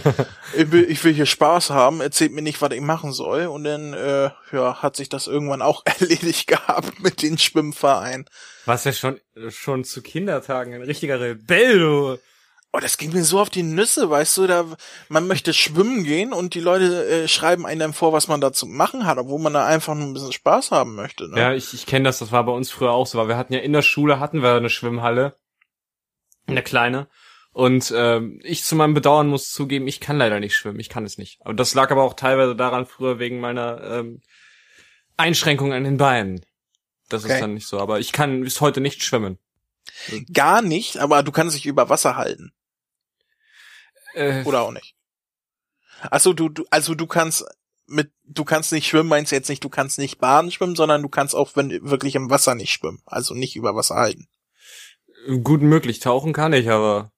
ich, 0.55 0.71
will, 0.71 0.85
ich 0.87 1.03
will 1.03 1.15
hier 1.15 1.25
Spaß 1.25 1.62
haben, 1.69 2.01
erzählt 2.01 2.33
mir 2.33 2.41
nicht, 2.41 2.61
was 2.61 2.71
ich 2.71 2.81
machen 2.81 3.11
soll. 3.11 3.47
Und 3.47 3.63
dann 3.63 3.93
äh, 3.93 4.29
ja, 4.51 4.81
hat 4.81 4.95
sich 4.95 5.09
das 5.09 5.27
irgendwann 5.27 5.61
auch 5.61 5.83
erledigt 5.99 6.47
gehabt 6.47 7.01
mit 7.01 7.21
den 7.21 7.37
Schwimmvereinen. 7.37 8.25
Was 8.65 8.83
ja 8.83 8.93
schon, 8.93 9.19
schon 9.49 9.83
zu 9.83 10.01
Kindertagen 10.01 10.73
ein 10.73 10.81
richtiger 10.81 11.19
Rebell, 11.19 11.79
du. 11.79 12.17
Oh, 12.75 12.79
das 12.79 12.97
ging 12.97 13.13
mir 13.13 13.23
so 13.23 13.39
auf 13.39 13.51
die 13.51 13.61
Nüsse, 13.61 14.09
weißt 14.09 14.35
du, 14.37 14.47
da 14.47 14.65
man 15.07 15.27
möchte 15.27 15.53
schwimmen 15.53 16.03
gehen 16.03 16.33
und 16.33 16.55
die 16.55 16.59
Leute 16.59 17.05
äh, 17.05 17.27
schreiben 17.27 17.67
einem 17.67 17.79
dann 17.79 17.93
vor, 17.93 18.13
was 18.13 18.27
man 18.27 18.41
da 18.41 18.51
zu 18.51 18.65
machen 18.65 19.05
hat, 19.05 19.19
obwohl 19.19 19.39
man 19.39 19.53
da 19.53 19.63
einfach 19.63 19.93
nur 19.93 20.07
ein 20.07 20.13
bisschen 20.13 20.31
Spaß 20.31 20.71
haben 20.71 20.95
möchte. 20.95 21.29
Ne? 21.29 21.39
Ja, 21.39 21.53
ich, 21.53 21.75
ich 21.75 21.85
kenne 21.85 22.05
das, 22.05 22.17
das 22.17 22.31
war 22.31 22.43
bei 22.43 22.51
uns 22.51 22.71
früher 22.71 22.91
auch 22.91 23.05
so, 23.05 23.19
weil 23.19 23.27
wir 23.27 23.37
hatten 23.37 23.53
ja 23.53 23.59
in 23.59 23.73
der 23.73 23.83
Schule 23.83 24.19
hatten 24.19 24.41
wir 24.41 24.55
eine 24.55 24.71
Schwimmhalle, 24.71 25.37
eine 26.47 26.63
kleine. 26.63 27.07
Und 27.53 27.93
ähm, 27.95 28.39
ich 28.43 28.63
zu 28.63 28.75
meinem 28.75 28.95
Bedauern 28.95 29.27
muss 29.27 29.51
zugeben, 29.51 29.87
ich 29.87 29.99
kann 29.99 30.17
leider 30.17 30.39
nicht 30.39 30.55
schwimmen, 30.55 30.79
ich 30.79 30.89
kann 30.89 31.05
es 31.05 31.17
nicht. 31.17 31.39
Aber 31.41 31.53
das 31.53 31.75
lag 31.75 31.91
aber 31.91 32.03
auch 32.03 32.15
teilweise 32.15 32.55
daran 32.55 32.85
früher 32.85 33.19
wegen 33.19 33.39
meiner 33.39 33.81
ähm, 33.83 34.21
Einschränkung 35.17 35.71
an 35.71 35.83
den 35.83 35.97
Beinen. 35.97 36.43
Das 37.09 37.23
okay. 37.23 37.33
ist 37.33 37.41
dann 37.41 37.53
nicht 37.53 37.67
so. 37.67 37.79
Aber 37.79 37.99
ich 37.99 38.11
kann 38.11 38.41
bis 38.41 38.59
heute 38.59 38.81
nicht 38.81 39.03
schwimmen. 39.03 39.37
Gar 40.33 40.61
nicht, 40.61 40.97
aber 40.97 41.21
du 41.21 41.31
kannst 41.31 41.55
dich 41.55 41.65
über 41.65 41.89
Wasser 41.89 42.15
halten. 42.15 42.53
Äh, 44.13 44.43
Oder 44.43 44.61
auch 44.61 44.71
nicht. 44.71 44.95
Achso, 46.09 46.33
du, 46.33 46.49
du, 46.49 46.65
also 46.69 46.95
du 46.95 47.07
kannst 47.07 47.45
mit, 47.85 48.11
du 48.23 48.43
kannst 48.43 48.71
nicht 48.71 48.87
schwimmen, 48.87 49.09
meinst 49.09 49.31
du 49.31 49.35
jetzt 49.35 49.49
nicht, 49.49 49.63
du 49.63 49.69
kannst 49.69 49.97
nicht 49.99 50.19
baden 50.19 50.51
schwimmen, 50.51 50.75
sondern 50.75 51.01
du 51.01 51.09
kannst 51.09 51.35
auch, 51.35 51.51
wenn 51.55 51.69
wirklich 51.89 52.15
im 52.15 52.29
Wasser 52.29 52.55
nicht 52.55 52.71
schwimmen, 52.71 53.01
also 53.05 53.33
nicht 53.33 53.55
über 53.55 53.75
Wasser 53.75 53.95
halten. 53.95 54.27
Gut 55.43 55.61
möglich, 55.61 55.99
tauchen 55.99 56.33
kann 56.33 56.53
ich, 56.53 56.69
aber. 56.69 57.12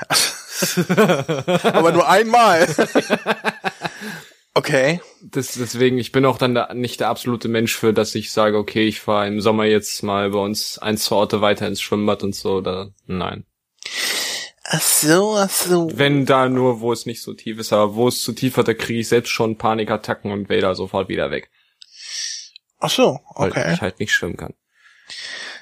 aber 1.62 1.92
nur 1.92 2.08
einmal. 2.08 2.66
okay. 4.54 5.00
Das, 5.22 5.54
deswegen, 5.54 5.98
ich 5.98 6.12
bin 6.12 6.24
auch 6.24 6.38
dann 6.38 6.54
da 6.54 6.72
nicht 6.74 7.00
der 7.00 7.08
absolute 7.08 7.48
Mensch 7.48 7.76
für, 7.76 7.92
dass 7.92 8.14
ich 8.14 8.32
sage, 8.32 8.56
okay, 8.58 8.86
ich 8.86 9.00
fahre 9.00 9.26
im 9.26 9.40
Sommer 9.40 9.64
jetzt 9.64 10.02
mal 10.02 10.30
bei 10.30 10.38
uns 10.38 10.78
ein, 10.78 10.96
zwei 10.96 11.16
Orte 11.16 11.40
weiter 11.40 11.66
ins 11.66 11.80
Schwimmbad 11.80 12.22
und 12.22 12.34
so, 12.34 12.56
oder 12.56 12.90
nein. 13.06 13.44
Ach 14.72 14.80
so, 14.80 15.34
ach 15.36 15.50
so. 15.50 15.90
Wenn 15.92 16.26
da 16.26 16.48
nur, 16.48 16.80
wo 16.80 16.92
es 16.92 17.04
nicht 17.04 17.22
so 17.22 17.34
tief 17.34 17.58
ist, 17.58 17.72
aber 17.72 17.94
wo 17.94 18.06
es 18.08 18.22
zu 18.22 18.32
tief 18.32 18.56
hat, 18.56 18.68
da 18.68 18.74
kriege 18.74 19.00
ich 19.00 19.08
selbst 19.08 19.30
schon 19.30 19.58
Panikattacken 19.58 20.30
und 20.30 20.48
wäre 20.48 20.60
da 20.60 20.74
sofort 20.74 21.08
wieder 21.08 21.30
weg. 21.30 21.50
Ach 22.78 22.90
so, 22.90 23.18
okay. 23.34 23.64
Weil 23.64 23.74
ich 23.74 23.80
halt 23.80 23.98
nicht 23.98 24.12
schwimmen 24.12 24.36
kann. 24.36 24.54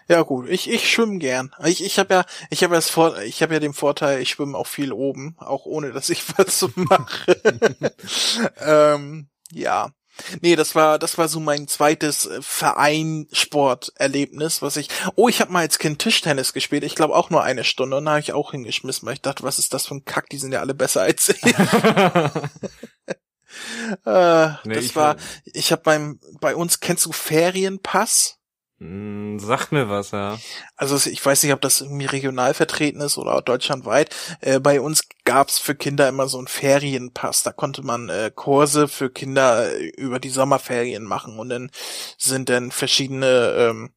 Ja 0.09 0.23
gut, 0.23 0.49
ich 0.49 0.71
ich 0.71 0.91
schwimme 0.91 1.19
gern. 1.19 1.55
Ich 1.65 1.85
ich 1.85 1.99
habe 1.99 2.15
ja 2.15 2.25
ich 2.49 2.65
habe 2.65 2.75
ja 2.75 2.79
das 2.79 2.89
Vor 2.89 3.19
ich 3.19 3.43
habe 3.43 3.53
ja 3.53 3.61
den 3.61 3.75
Vorteil, 3.75 4.23
ich 4.23 4.31
schwimme 4.31 4.57
auch 4.57 4.67
viel 4.67 4.93
oben, 4.93 5.37
auch 5.39 5.67
ohne 5.67 5.93
dass 5.93 6.09
ich 6.09 6.25
was 6.39 6.67
mache. 6.75 7.37
ähm, 8.61 9.29
ja. 9.53 9.91
Nee, 10.41 10.57
das 10.57 10.75
war 10.75 10.99
das 10.99 11.19
war 11.19 11.29
so 11.29 11.39
mein 11.41 11.69
zweites 11.69 12.25
äh, 12.27 12.41
Verein-Sporterlebnis, 12.41 14.63
was 14.63 14.79
ich. 14.79 14.89
Oh, 15.15 15.29
ich 15.29 15.43
habe 15.43 15.53
mal 15.53 15.61
als 15.61 15.79
Kind 15.79 15.99
Tischtennis 16.01 16.55
gespielt. 16.55 16.85
Ich 16.85 16.95
glaube 16.95 17.15
auch 17.15 17.29
nur 17.31 17.43
eine 17.45 17.65
Stunde 17.65 17.99
und 17.99 18.07
da 18.07 18.13
habe 18.13 18.21
ich 18.21 18.33
auch 18.33 18.53
hingeschmissen, 18.53 19.07
weil 19.07 19.13
ich 19.15 19.23
dachte, 19.23 19.43
was 19.45 19.59
ist 19.59 19.75
das 19.75 19.87
für 19.87 19.95
ein 19.95 20.07
Kack? 20.07 20.31
Die 20.31 20.39
sind 20.39 20.53
ja 20.53 20.61
alle 20.61 20.75
besser 20.75 21.03
als 21.03 21.29
ich. 21.29 21.45
äh, 21.45 22.31
nee, 24.65 24.75
das 24.75 24.85
ich 24.85 24.97
war. 24.97 25.17
Ich 25.45 25.71
habe 25.71 25.83
beim 25.83 26.19
bei 26.41 26.57
uns 26.57 26.81
kennst 26.81 27.07
du 27.07 27.13
Ferienpass? 27.13 28.38
Hm, 28.81 29.41
sagt 29.41 29.73
mir 29.73 29.89
was, 29.89 30.13
ja. 30.13 30.39
Also 30.77 31.11
ich 31.11 31.25
weiß 31.25 31.43
nicht, 31.43 31.53
ob 31.53 31.61
das 31.61 31.81
irgendwie 31.81 32.07
regional 32.07 32.55
vertreten 32.55 33.01
ist 33.01 33.19
oder 33.19 33.43
deutschlandweit. 33.43 34.15
Äh, 34.41 34.61
bei 34.61 34.81
uns 34.81 35.03
gab's 35.25 35.59
für 35.59 35.75
Kinder 35.75 36.09
immer 36.09 36.29
so 36.29 36.39
einen 36.39 36.47
Ferienpass. 36.47 37.43
Da 37.43 37.51
konnte 37.51 37.83
man 37.83 38.09
äh, 38.09 38.31
Kurse 38.33 38.87
für 38.87 39.11
Kinder 39.11 39.73
äh, 39.73 39.89
über 39.97 40.21
die 40.21 40.29
Sommerferien 40.31 41.03
machen 41.03 41.41
und 41.41 41.49
dann 41.49 41.71
sind 42.19 42.49
dann 42.49 42.71
verschiedene 42.71 43.27
ähm, 43.59 43.91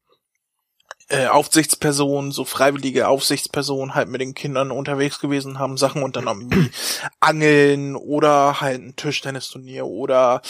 äh, 1.08 1.26
Aufsichtspersonen, 1.28 2.32
so 2.32 2.44
freiwillige 2.44 3.06
Aufsichtspersonen 3.06 3.94
halt 3.94 4.08
mit 4.08 4.20
den 4.20 4.34
Kindern 4.34 4.72
unterwegs 4.72 5.20
gewesen, 5.20 5.60
haben 5.60 5.76
Sachen 5.76 6.02
unternommen 6.02 6.50
wie 6.50 6.70
Angeln 7.20 7.94
oder 7.94 8.60
halt 8.60 8.80
ein 8.80 8.96
Tischtennisturnier 8.96 9.86
oder 9.86 10.42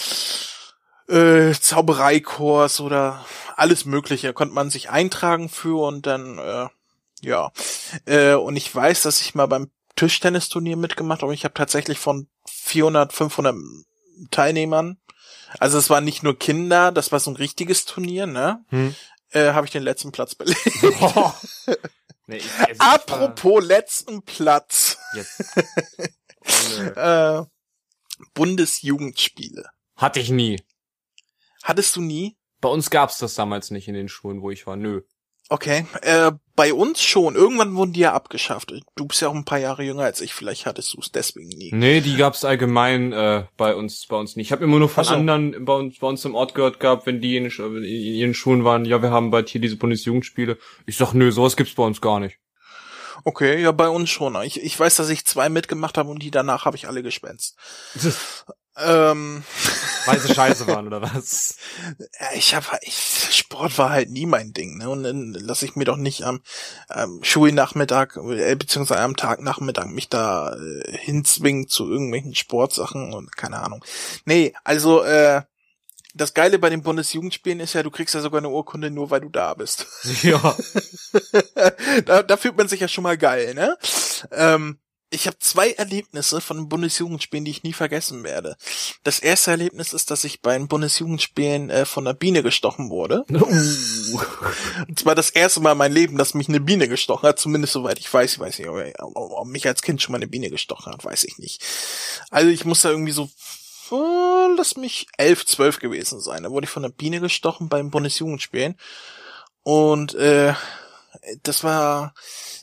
äh, 1.09 1.53
Zaubereikurs 1.53 2.81
oder 2.81 3.25
alles 3.57 3.85
Mögliche. 3.85 4.33
konnte 4.33 4.55
man 4.55 4.71
sich 4.71 4.91
eintragen 4.91 5.49
für 5.49 5.83
und 5.83 6.07
dann, 6.07 6.39
äh, 6.39 6.69
ja. 7.21 7.53
Äh, 8.07 8.35
und 8.35 8.57
ich 8.57 8.75
weiß, 8.75 9.03
dass 9.03 9.21
ich 9.21 9.35
mal 9.35 9.47
beim 9.47 9.71
Tischtennisturnier 9.97 10.77
mitgemacht 10.77 11.23
habe. 11.23 11.35
Ich 11.35 11.45
habe 11.45 11.55
tatsächlich 11.55 11.99
von 11.99 12.29
400, 12.49 13.13
500 13.13 13.55
Teilnehmern, 14.31 14.99
also 15.59 15.79
es 15.79 15.91
waren 15.91 16.05
nicht 16.05 16.23
nur 16.23 16.39
Kinder, 16.39 16.93
das 16.93 17.13
war 17.13 17.21
so 17.21 17.31
ein 17.31 17.37
richtiges 17.37 17.85
Turnier, 17.85 18.27
ne? 18.27 18.65
Hm. 18.69 18.95
Äh, 19.31 19.53
habe 19.53 19.67
ich 19.67 19.73
den 19.73 19.83
letzten 19.83 20.13
Platz 20.13 20.35
belegt. 20.35 20.61
Oh. 21.01 21.33
Nee, 22.27 22.41
also 22.59 22.79
Apropos 22.79 23.65
letzten 23.65 24.23
Platz. 24.23 24.99
Jetzt. 25.15 25.43
Oh, 26.45 26.99
äh, 26.99 27.45
Bundesjugendspiele. 28.35 29.65
Hatte 29.97 30.19
ich 30.19 30.31
nie. 30.31 30.61
Hattest 31.63 31.97
du 31.97 32.01
nie? 32.01 32.37
Bei 32.61 32.69
uns 32.69 32.91
gab's 32.91 33.19
das 33.19 33.35
damals 33.35 33.71
nicht 33.71 33.89
in 33.89 33.95
den 33.95 34.09
Schulen, 34.09 34.43
wo 34.43 34.51
ich 34.51 34.67
war. 34.67 34.77
Nö. 34.77 35.03
Okay, 35.49 35.85
äh, 36.01 36.33
bei 36.57 36.73
uns 36.73 37.03
schon. 37.03 37.35
Irgendwann 37.35 37.75
wurden 37.75 37.93
die 37.93 38.01
ja 38.01 38.15
abgeschafft. 38.15 38.73
Du 38.95 39.07
bist 39.07 39.21
ja 39.21 39.29
auch 39.29 39.35
ein 39.35 39.45
paar 39.45 39.59
Jahre 39.59 39.83
jünger 39.83 40.05
als 40.05 40.21
ich. 40.21 40.33
Vielleicht 40.33 40.65
hattest 40.65 40.95
du 40.95 41.01
es 41.01 41.13
deswegen 41.13 41.49
nie. 41.49 41.71
Nee, 41.75 42.01
die 42.01 42.17
gab's 42.17 42.45
allgemein 42.45 43.13
äh, 43.13 43.45
bei 43.57 43.75
uns 43.75 44.07
bei 44.07 44.17
uns 44.17 44.37
nicht. 44.37 44.47
Ich 44.47 44.53
habe 44.53 44.65
immer 44.65 44.79
nur 44.79 44.89
von 44.89 45.05
so. 45.05 45.15
anderen 45.15 45.65
bei 45.65 45.75
uns, 45.75 45.99
bei 45.99 46.07
uns 46.07 46.25
im 46.25 46.35
Ort 46.35 46.55
gehört 46.55 46.81
gehabt, 46.81 47.05
wenn 47.05 47.21
die 47.21 47.37
in, 47.37 47.47
in 47.47 47.85
ihren 47.85 48.35
Schulen 48.35 48.65
waren, 48.65 48.85
ja, 48.87 49.03
wir 49.03 49.11
haben 49.11 49.31
bald 49.31 49.51
hier 49.51 49.61
diese 49.61 49.77
Bundesjugendspiele. 49.77 50.57
Ich 50.87 50.97
sag, 50.97 51.13
nö, 51.13 51.31
sowas 51.33 51.57
gibt's 51.57 51.75
bei 51.75 51.85
uns 51.85 52.01
gar 52.01 52.21
nicht. 52.21 52.39
Okay, 53.25 53.63
ja, 53.63 53.73
bei 53.73 53.89
uns 53.89 54.11
schon. 54.11 54.41
Ich, 54.43 54.63
ich 54.63 54.79
weiß, 54.79 54.97
dass 54.97 55.09
ich 55.09 55.25
zwei 55.25 55.49
mitgemacht 55.49 55.99
habe 55.99 56.11
und 56.11 56.23
die 56.23 56.31
danach 56.31 56.65
habe 56.65 56.77
ich 56.77 56.89
alle 56.89 57.03
gespenst. 57.03 57.57
Ähm. 58.77 59.45
Weil 60.07 60.19
sie 60.19 60.35
scheiße 60.35 60.67
waren, 60.67 60.87
oder 60.87 61.03
was? 61.15 61.57
Ich 62.35 62.55
habe 62.55 62.67
ich, 62.81 62.97
Sport 63.31 63.77
war 63.79 63.91
halt 63.91 64.11
nie 64.11 64.27
mein 64.27 64.53
Ding, 64.53 64.79
ne? 64.79 64.89
Und 64.89 65.05
dann 65.05 65.33
lasse 65.35 65.65
ich 65.65 65.77
mir 65.77 65.85
doch 65.85 65.97
nicht 65.97 66.25
am 66.25 66.41
ähm, 66.93 67.21
Schulnachmittag, 67.23 68.17
äh, 68.17 68.57
beziehungsweise 68.57 69.01
am 69.01 69.17
Tagnachmittag 69.17 69.87
mich 69.87 70.09
da 70.09 70.55
äh, 70.55 70.97
hinzwingen 70.97 71.69
zu 71.69 71.89
irgendwelchen 71.89 72.35
Sportsachen 72.35 73.13
und 73.13 73.37
keine 73.37 73.61
Ahnung. 73.61 73.85
Nee, 74.25 74.55
also 74.65 75.03
äh, 75.03 75.43
das 76.15 76.35
Geile 76.35 76.59
bei 76.59 76.71
den 76.71 76.83
Bundesjugendspielen 76.83 77.61
ist 77.61 77.73
ja, 77.73 77.83
du 77.83 77.91
kriegst 77.91 78.15
ja 78.15 78.21
sogar 78.21 78.39
eine 78.39 78.51
Urkunde 78.51 78.91
nur, 78.91 79.11
weil 79.11 79.21
du 79.21 79.29
da 79.29 79.55
bist. 79.55 79.87
Ja. 80.23 80.57
da, 82.05 82.23
da 82.23 82.37
fühlt 82.37 82.57
man 82.57 82.69
sich 82.69 82.81
ja 82.81 82.89
schon 82.89 83.03
mal 83.03 83.19
geil, 83.19 83.55
ne? 83.55 83.77
Ähm, 84.31 84.79
ich 85.13 85.27
habe 85.27 85.39
zwei 85.39 85.73
Erlebnisse 85.73 86.41
von 86.41 86.57
den 86.57 86.69
Bundesjugendspielen, 86.69 87.45
die 87.45 87.51
ich 87.51 87.63
nie 87.63 87.75
vergessen 87.75 88.25
werde. 88.25 88.57
Das 89.05 89.19
erste 89.19 89.51
Erlebnis 89.51 89.93
ist, 89.93 90.11
dass 90.11 90.25
ich 90.25 90.41
bei 90.41 90.57
den 90.57 90.69
Bundesjugendspielen 90.69 91.69
äh, 91.69 91.85
von 91.85 92.07
einer 92.07 92.15
Biene 92.15 92.43
gestochen 92.43 92.91
wurde. 92.91 93.25
Uh. 93.33 94.21
Und 94.89 94.99
zwar 94.99 95.15
das 95.15 95.31
erste 95.31 95.61
Mal 95.61 95.73
in 95.73 95.79
meinem 95.79 95.93
Leben, 95.93 96.19
dass 96.19 96.35
mich 96.35 96.49
eine 96.49 96.61
Biene 96.61 96.89
gestochen 96.89 97.29
hat, 97.29 97.39
zumindest 97.39 97.73
soweit 97.73 97.99
ich 97.99 98.13
weiß. 98.13 98.35
Ich 98.35 98.39
weiß 98.39 98.59
nicht, 98.59 98.69
ob, 98.69 98.77
ob 99.15 99.47
mich 99.47 99.67
als 99.67 99.83
Kind 99.83 100.01
schon 100.01 100.13
mal 100.13 100.19
eine 100.19 100.29
Biene 100.29 100.49
gestochen 100.49 100.93
hat, 100.93 101.05
weiß 101.05 101.25
ich 101.25 101.39
nicht. 101.39 101.63
Also 102.31 102.51
ich 102.51 102.65
muss 102.65 102.83
da 102.83 102.91
irgendwie 102.91 103.13
so, 103.13 103.31
lass 103.97 104.77
mich 104.77 105.07
elf, 105.17 105.47
zwölf 105.47 105.79
gewesen 105.79 106.21
sein. 106.21 106.43
Da 106.43 106.51
wurde 106.51 106.65
ich 106.65 106.71
von 106.71 106.85
einer 106.85 106.93
Biene 106.93 107.21
gestochen 107.21 107.69
beim 107.69 107.91
Bundesjugendspielen. 107.91 108.77
Und 109.63 110.15
äh, 110.15 110.55
das 111.43 111.63
war 111.63 112.15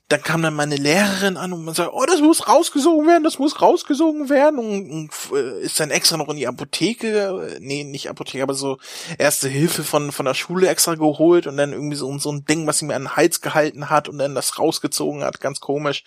dann 0.10 0.24
kam 0.24 0.42
dann 0.42 0.56
meine 0.56 0.76
Lehrerin 0.76 1.38
an 1.38 1.54
und 1.54 1.64
man 1.64 1.76
sagt, 1.76 1.92
oh, 1.94 2.06
das 2.06 2.20
muss 2.20 2.48
rausgesogen 2.48 3.08
werden, 3.08 3.24
das 3.24 3.38
muss 3.38 3.62
rausgesogen 3.62 4.28
werden 4.30 4.58
und, 4.58 4.90
und 4.90 5.12
äh, 5.38 5.62
ist 5.62 5.80
dann 5.80 5.92
extra 5.92 6.18
noch 6.18 6.30
in 6.30 6.38
die 6.38 6.48
Apotheke, 6.48 7.58
nee, 7.60 7.84
nicht 7.84 8.10
Apotheke, 8.10 8.42
aber 8.42 8.56
so 8.56 8.80
erste 9.20 9.48
Hilfe 9.48 9.84
von 9.84 10.12
von 10.12 10.26
der 10.26 10.34
Schule 10.34 10.68
extra 10.68 10.96
geholt 10.96 11.46
und 11.46 11.58
dann 11.58 11.74
irgendwie 11.74 11.96
so, 11.96 12.18
so 12.18 12.32
ein 12.32 12.44
Ding, 12.44 12.66
was 12.66 12.80
sie 12.80 12.86
mir 12.86 12.96
an 12.96 13.04
den 13.04 13.16
Hals 13.16 13.42
gehalten 13.42 13.92
hat 13.92 14.10
und 14.10 14.18
dann 14.18 14.34
das 14.34 14.58
rausgezogen 14.58 15.24
hat, 15.24 15.40
ganz 15.42 15.60
komisch. 15.60 16.04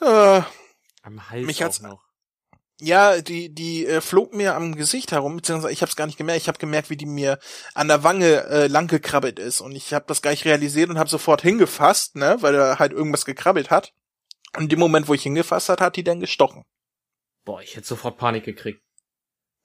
Äh, 0.00 0.42
Am 1.02 1.30
Hals 1.30 1.46
mich 1.46 1.62
hat's, 1.62 1.80
noch. 1.80 2.09
Ja, 2.80 3.20
die 3.20 3.54
die 3.54 3.86
äh, 3.86 4.00
flog 4.00 4.32
mir 4.32 4.54
am 4.54 4.74
Gesicht 4.74 5.12
herum, 5.12 5.36
beziehungsweise 5.36 5.72
ich 5.72 5.82
habe 5.82 5.90
es 5.90 5.96
gar 5.96 6.06
nicht 6.06 6.16
gemerkt. 6.16 6.40
Ich 6.40 6.48
habe 6.48 6.58
gemerkt, 6.58 6.88
wie 6.88 6.96
die 6.96 7.06
mir 7.06 7.38
an 7.74 7.88
der 7.88 8.04
Wange 8.04 8.44
äh, 8.44 8.66
lang 8.68 8.86
gekrabbelt 8.86 9.38
ist 9.38 9.60
und 9.60 9.76
ich 9.76 9.92
habe 9.92 10.06
das 10.08 10.22
gar 10.22 10.30
nicht 10.30 10.46
realisiert 10.46 10.88
und 10.88 10.98
habe 10.98 11.10
sofort 11.10 11.42
hingefasst, 11.42 12.16
ne, 12.16 12.38
weil 12.40 12.54
er 12.54 12.78
halt 12.78 12.92
irgendwas 12.92 13.26
gekrabbelt 13.26 13.70
hat. 13.70 13.92
Und 14.56 14.64
in 14.64 14.68
dem 14.70 14.78
Moment, 14.78 15.08
wo 15.08 15.14
ich 15.14 15.22
hingefasst 15.22 15.68
hat, 15.68 15.80
hat 15.82 15.96
die 15.96 16.04
dann 16.04 16.20
gestochen. 16.20 16.64
Boah, 17.44 17.60
ich 17.60 17.76
hätte 17.76 17.86
sofort 17.86 18.16
Panik 18.16 18.44
gekriegt. 18.44 18.82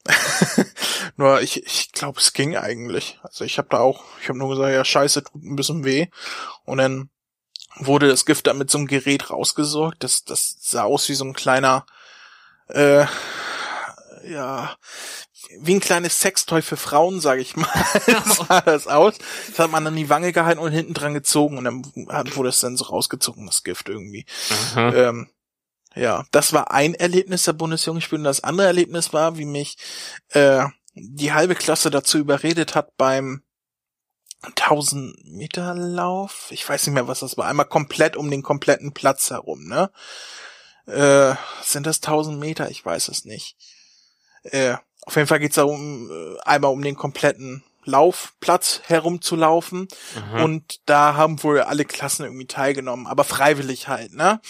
nur 1.15 1.41
ich 1.41 1.65
ich 1.65 1.93
glaube, 1.93 2.19
es 2.19 2.34
ging 2.34 2.58
eigentlich. 2.58 3.19
Also 3.23 3.45
ich 3.45 3.58
habe 3.58 3.69
da 3.69 3.80
auch, 3.80 4.04
ich 4.21 4.28
habe 4.28 4.38
nur 4.38 4.49
gesagt, 4.49 4.73
ja 4.73 4.84
scheiße, 4.84 5.23
tut 5.23 5.41
ein 5.41 5.56
bisschen 5.56 5.86
weh 5.86 6.08
und 6.65 6.80
dann 6.80 7.10
wurde 7.78 8.08
das 8.08 8.25
Gift 8.25 8.47
dann 8.47 8.58
mit 8.58 8.69
so 8.69 8.78
einem 8.78 8.88
Gerät 8.88 9.30
rausgesorgt. 9.30 10.04
Das 10.04 10.25
das 10.25 10.58
sah 10.60 10.84
aus 10.84 11.08
wie 11.08 11.15
so 11.15 11.23
ein 11.23 11.34
kleiner 11.34 11.86
äh, 12.69 13.06
ja, 14.28 14.75
wie 15.60 15.75
ein 15.75 15.80
kleines 15.80 16.19
Sextoy 16.19 16.62
für 16.62 16.78
Frauen, 16.78 17.21
sage 17.21 17.41
ich 17.41 17.56
mal, 17.56 17.69
sah 18.25 18.62
das 18.62 18.88
aus. 18.88 19.15
Das 19.49 19.60
hat 19.60 19.71
man 19.71 19.86
an 19.86 19.95
die 19.95 20.10
Wange 20.10 20.32
gehalten 20.32 20.60
und 20.60 20.71
hinten 20.71 20.93
dran 20.93 21.13
gezogen 21.13 21.58
und 21.58 21.63
dann 21.65 22.36
wurde 22.36 22.49
es 22.49 22.60
dann 22.60 22.78
so 22.78 22.86
rausgezogen, 22.86 23.45
das 23.45 23.63
Gift 23.63 23.89
irgendwie. 23.89 24.25
Ähm, 24.95 25.30
ja, 25.95 26.25
das 26.32 26.51
war 26.51 26.71
ein 26.71 26.93
Erlebnis 26.93 27.43
der 27.43 27.54
Bundesjugendspiele 27.54 28.19
und 28.19 28.25
das 28.25 28.43
andere 28.43 28.67
Erlebnis 28.67 29.13
war, 29.13 29.38
wie 29.38 29.45
mich 29.45 29.78
äh, 30.30 30.65
die 30.93 31.34
halbe 31.34 31.56
Klasse 31.56 31.89
dazu 31.89 32.17
überredet 32.17 32.75
hat 32.75 32.97
beim 32.97 33.43
1000 34.41 35.25
Meter 35.25 35.73
Lauf. 35.73 36.47
Ich 36.51 36.67
weiß 36.67 36.86
nicht 36.86 36.93
mehr, 36.93 37.08
was 37.08 37.21
das 37.21 37.38
war. 37.38 37.47
Einmal 37.47 37.65
komplett 37.65 38.15
um 38.15 38.30
den 38.30 38.43
kompletten 38.43 38.93
Platz 38.93 39.30
herum, 39.30 39.67
ne? 39.67 39.89
Äh, 40.88 41.36
sind 41.62 41.86
das 41.86 41.98
1000 41.98 42.39
Meter? 42.39 42.69
Ich 42.69 42.86
weiß 42.86 43.08
es 43.10 43.26
nicht. 43.26 43.56
Äh, 44.43 44.76
auf 45.06 45.15
jeden 45.15 45.28
Fall 45.28 45.39
geht's 45.39 45.56
darum, 45.56 46.10
äh, 46.10 46.39
einmal 46.43 46.71
um 46.71 46.82
den 46.82 46.95
kompletten 46.95 47.63
Laufplatz 47.84 48.82
herumzulaufen. 48.86 49.88
Mhm. 50.34 50.43
Und 50.43 50.80
da 50.86 51.15
haben 51.15 51.41
wohl 51.43 51.62
alle 51.62 51.86
Klassen 51.86 52.24
irgendwie 52.24 52.48
teilgenommen, 52.48 53.08
aber 53.08 53.24
freiwillig 53.24 53.88
halt, 53.88 54.13
ne? 54.13 54.41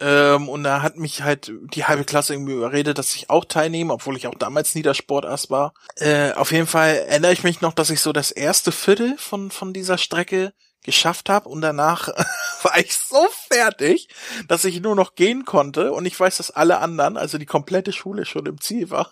Ähm, 0.00 0.48
und 0.48 0.64
da 0.64 0.82
hat 0.82 0.96
mich 0.96 1.22
halt 1.22 1.52
die 1.72 1.84
halbe 1.84 2.04
Klasse 2.04 2.34
irgendwie 2.34 2.54
überredet, 2.54 2.98
dass 2.98 3.14
ich 3.14 3.30
auch 3.30 3.44
teilnehme, 3.44 3.92
obwohl 3.92 4.16
ich 4.16 4.26
auch 4.26 4.34
damals 4.34 4.74
Niedersportass 4.74 5.50
war. 5.50 5.72
Äh, 5.96 6.32
auf 6.32 6.50
jeden 6.50 6.66
Fall 6.66 6.96
erinnere 6.96 7.32
ich 7.32 7.44
mich 7.44 7.60
noch, 7.60 7.72
dass 7.72 7.90
ich 7.90 8.00
so 8.00 8.12
das 8.12 8.32
erste 8.32 8.72
Viertel 8.72 9.16
von, 9.18 9.52
von 9.52 9.72
dieser 9.72 9.96
Strecke 9.96 10.52
geschafft 10.84 11.28
habe 11.28 11.48
und 11.48 11.60
danach 11.60 12.08
war 12.62 12.78
ich 12.78 12.96
so 12.96 13.26
fertig, 13.48 14.08
dass 14.46 14.64
ich 14.64 14.80
nur 14.80 14.94
noch 14.94 15.16
gehen 15.16 15.44
konnte 15.44 15.92
und 15.92 16.06
ich 16.06 16.18
weiß, 16.18 16.36
dass 16.36 16.52
alle 16.52 16.78
anderen, 16.78 17.16
also 17.16 17.38
die 17.38 17.46
komplette 17.46 17.92
Schule 17.92 18.24
schon 18.24 18.46
im 18.46 18.60
Ziel 18.60 18.90
war. 18.90 19.10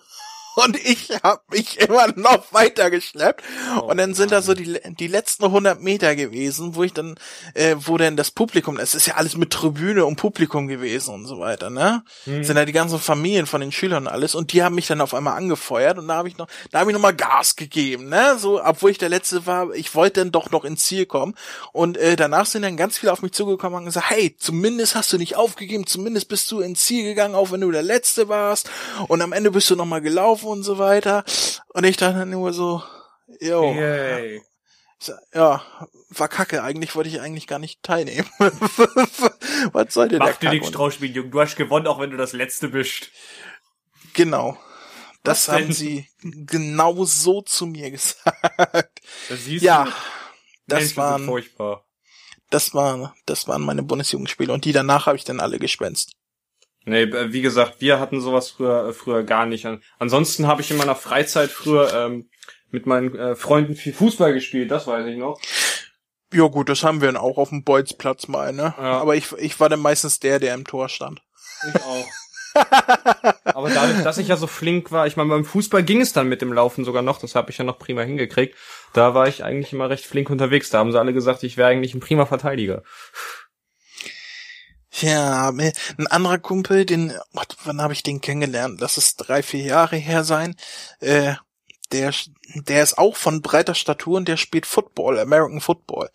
Und 0.54 0.76
ich 0.76 1.10
habe 1.22 1.40
mich 1.50 1.80
immer 1.80 2.08
noch 2.16 2.52
weiter 2.52 2.90
geschleppt. 2.90 3.42
Oh 3.76 3.84
und 3.84 3.96
dann 3.96 4.14
sind 4.14 4.32
da 4.32 4.42
so 4.42 4.54
die, 4.54 4.78
die 4.98 5.06
letzten 5.06 5.44
100 5.44 5.80
Meter 5.80 6.14
gewesen, 6.14 6.74
wo 6.74 6.82
ich 6.82 6.92
dann, 6.92 7.14
äh, 7.54 7.76
wo 7.78 7.96
denn 7.96 8.16
das 8.16 8.30
Publikum, 8.30 8.78
es 8.78 8.94
ist 8.94 9.06
ja 9.06 9.14
alles 9.14 9.36
mit 9.36 9.50
Tribüne 9.50 10.04
und 10.04 10.16
Publikum 10.16 10.68
gewesen 10.68 11.14
und 11.14 11.26
so 11.26 11.38
weiter, 11.38 11.70
ne? 11.70 12.04
Hm. 12.24 12.44
Sind 12.44 12.56
da 12.56 12.64
die 12.64 12.72
ganzen 12.72 12.98
Familien 12.98 13.46
von 13.46 13.60
den 13.60 13.72
Schülern 13.72 14.06
und 14.06 14.12
alles. 14.12 14.34
Und 14.34 14.52
die 14.52 14.62
haben 14.62 14.74
mich 14.74 14.86
dann 14.86 15.00
auf 15.00 15.14
einmal 15.14 15.36
angefeuert 15.36 15.98
und 15.98 16.08
da 16.08 16.16
habe 16.16 16.28
ich 16.28 16.36
noch, 16.36 16.48
da 16.70 16.80
habe 16.80 16.90
ich 16.90 16.94
noch 16.94 17.02
mal 17.02 17.14
Gas 17.14 17.56
gegeben, 17.56 18.08
ne? 18.08 18.36
So, 18.38 18.62
obwohl 18.62 18.90
ich 18.90 18.98
der 18.98 19.08
Letzte 19.08 19.46
war, 19.46 19.72
ich 19.72 19.94
wollte 19.94 20.20
dann 20.20 20.32
doch 20.32 20.50
noch 20.50 20.64
ins 20.64 20.84
Ziel 20.84 21.06
kommen. 21.06 21.34
Und 21.72 21.96
äh, 21.96 22.16
danach 22.16 22.46
sind 22.46 22.62
dann 22.62 22.76
ganz 22.76 22.98
viele 22.98 23.12
auf 23.12 23.22
mich 23.22 23.32
zugekommen 23.32 23.78
und 23.78 23.84
gesagt, 23.86 24.10
hey, 24.10 24.36
zumindest 24.38 24.94
hast 24.94 25.12
du 25.12 25.18
nicht 25.18 25.36
aufgegeben, 25.36 25.86
zumindest 25.86 26.28
bist 26.28 26.50
du 26.50 26.60
ins 26.60 26.80
Ziel 26.84 27.04
gegangen, 27.04 27.34
auch 27.34 27.52
wenn 27.52 27.60
du 27.60 27.70
der 27.70 27.82
Letzte 27.82 28.28
warst. 28.28 28.68
Und 29.08 29.22
am 29.22 29.32
Ende 29.32 29.50
bist 29.50 29.70
du 29.70 29.76
noch 29.76 29.86
mal 29.86 30.00
gelaufen 30.00 30.41
und 30.44 30.62
so 30.62 30.78
weiter. 30.78 31.24
Und 31.68 31.84
ich 31.84 31.96
dachte 31.96 32.26
nur 32.26 32.52
so, 32.52 32.82
yo, 33.40 33.72
Yay. 33.74 34.42
ja, 35.34 35.62
war 36.10 36.28
kacke. 36.28 36.62
Eigentlich 36.62 36.94
wollte 36.94 37.08
ich 37.10 37.20
eigentlich 37.20 37.46
gar 37.46 37.58
nicht 37.58 37.82
teilnehmen. 37.82 38.28
Was 39.72 39.94
soll 39.94 40.08
denn 40.08 40.18
Mach 40.18 40.36
der 40.36 40.50
dir 40.50 40.50
nichts 40.50 40.70
draus, 40.70 40.94
Spiel, 40.94 41.14
Junge. 41.14 41.30
Du 41.30 41.40
hast 41.40 41.56
gewonnen, 41.56 41.86
auch 41.86 41.98
wenn 41.98 42.10
du 42.10 42.16
das 42.16 42.32
Letzte 42.32 42.68
bist. 42.68 43.10
Genau. 44.14 44.58
Das 45.22 45.46
Was 45.48 45.54
denn? 45.56 45.64
haben 45.66 45.72
sie 45.72 46.06
genau 46.22 47.04
so 47.04 47.42
zu 47.42 47.66
mir 47.66 47.90
gesagt. 47.92 49.00
Das 49.28 49.44
siehst 49.44 49.62
Ja, 49.64 49.84
du. 49.84 49.90
das 50.66 50.80
Menschen 50.80 50.96
waren, 50.96 51.24
furchtbar. 51.26 51.84
das 52.50 52.74
war, 52.74 53.14
das 53.26 53.46
waren 53.46 53.62
meine 53.62 53.82
Bundesjugendspiele 53.84 54.52
und 54.52 54.64
die 54.64 54.72
danach 54.72 55.06
habe 55.06 55.16
ich 55.16 55.24
dann 55.24 55.40
alle 55.40 55.58
gespenst. 55.58 56.12
Nee, 56.84 57.02
äh, 57.02 57.32
wie 57.32 57.42
gesagt, 57.42 57.76
wir 57.80 58.00
hatten 58.00 58.20
sowas 58.20 58.50
früher, 58.50 58.88
äh, 58.88 58.92
früher 58.92 59.22
gar 59.22 59.46
nicht. 59.46 59.66
An- 59.66 59.82
Ansonsten 59.98 60.46
habe 60.46 60.62
ich 60.62 60.70
in 60.70 60.76
meiner 60.76 60.96
Freizeit 60.96 61.50
früher 61.50 61.92
ähm, 61.94 62.28
mit 62.70 62.86
meinen 62.86 63.14
äh, 63.14 63.36
Freunden 63.36 63.76
viel 63.76 63.92
Fußball 63.92 64.32
gespielt, 64.32 64.70
das 64.70 64.86
weiß 64.86 65.06
ich 65.06 65.16
noch. 65.16 65.40
Ja 66.32 66.46
gut, 66.46 66.68
das 66.70 66.82
haben 66.82 67.00
wir 67.02 67.08
dann 67.08 67.18
auch 67.18 67.36
auf 67.36 67.50
dem 67.50 67.62
Bolzplatz 67.62 68.26
mal, 68.26 68.52
ne? 68.52 68.74
Ja. 68.78 69.00
Aber 69.00 69.14
ich, 69.16 69.32
ich 69.32 69.60
war 69.60 69.68
dann 69.68 69.80
meistens 69.80 70.18
der, 70.18 70.38
der 70.38 70.54
im 70.54 70.66
Tor 70.66 70.88
stand. 70.88 71.20
Ich 71.68 71.74
auch. 71.82 72.06
Aber 73.44 73.70
dadurch, 73.70 74.02
dass 74.02 74.18
ich 74.18 74.28
ja 74.28 74.36
so 74.36 74.46
flink 74.46 74.92
war, 74.92 75.06
ich 75.06 75.16
meine, 75.16 75.30
beim 75.30 75.44
Fußball 75.44 75.82
ging 75.82 76.00
es 76.00 76.12
dann 76.12 76.28
mit 76.28 76.42
dem 76.42 76.52
Laufen 76.52 76.84
sogar 76.84 77.02
noch, 77.02 77.18
das 77.18 77.34
habe 77.34 77.50
ich 77.50 77.58
ja 77.58 77.64
noch 77.64 77.78
prima 77.78 78.02
hingekriegt. 78.02 78.56
Da 78.92 79.14
war 79.14 79.26
ich 79.28 79.42
eigentlich 79.44 79.72
immer 79.72 79.88
recht 79.88 80.04
flink 80.04 80.28
unterwegs. 80.30 80.68
Da 80.70 80.78
haben 80.78 80.92
sie 80.92 80.98
alle 80.98 81.12
gesagt, 81.14 81.42
ich 81.44 81.56
wäre 81.56 81.68
eigentlich 81.68 81.94
ein 81.94 82.00
prima 82.00 82.26
Verteidiger. 82.26 82.82
Ja, 85.00 85.48
ein 85.48 86.06
anderer 86.08 86.38
Kumpel, 86.38 86.84
den, 86.84 87.12
Gott, 87.34 87.56
wann 87.64 87.80
habe 87.80 87.94
ich 87.94 88.02
den 88.02 88.20
kennengelernt? 88.20 88.80
Lass 88.80 88.98
es 88.98 89.16
drei, 89.16 89.42
vier 89.42 89.64
Jahre 89.64 89.96
her 89.96 90.22
sein. 90.22 90.54
Äh, 91.00 91.34
der, 91.92 92.12
der 92.54 92.82
ist 92.82 92.98
auch 92.98 93.16
von 93.16 93.42
breiter 93.42 93.74
Statur 93.74 94.16
und 94.16 94.28
der 94.28 94.36
spielt 94.36 94.66
Football, 94.66 95.18
American 95.18 95.60
Football. 95.60 96.10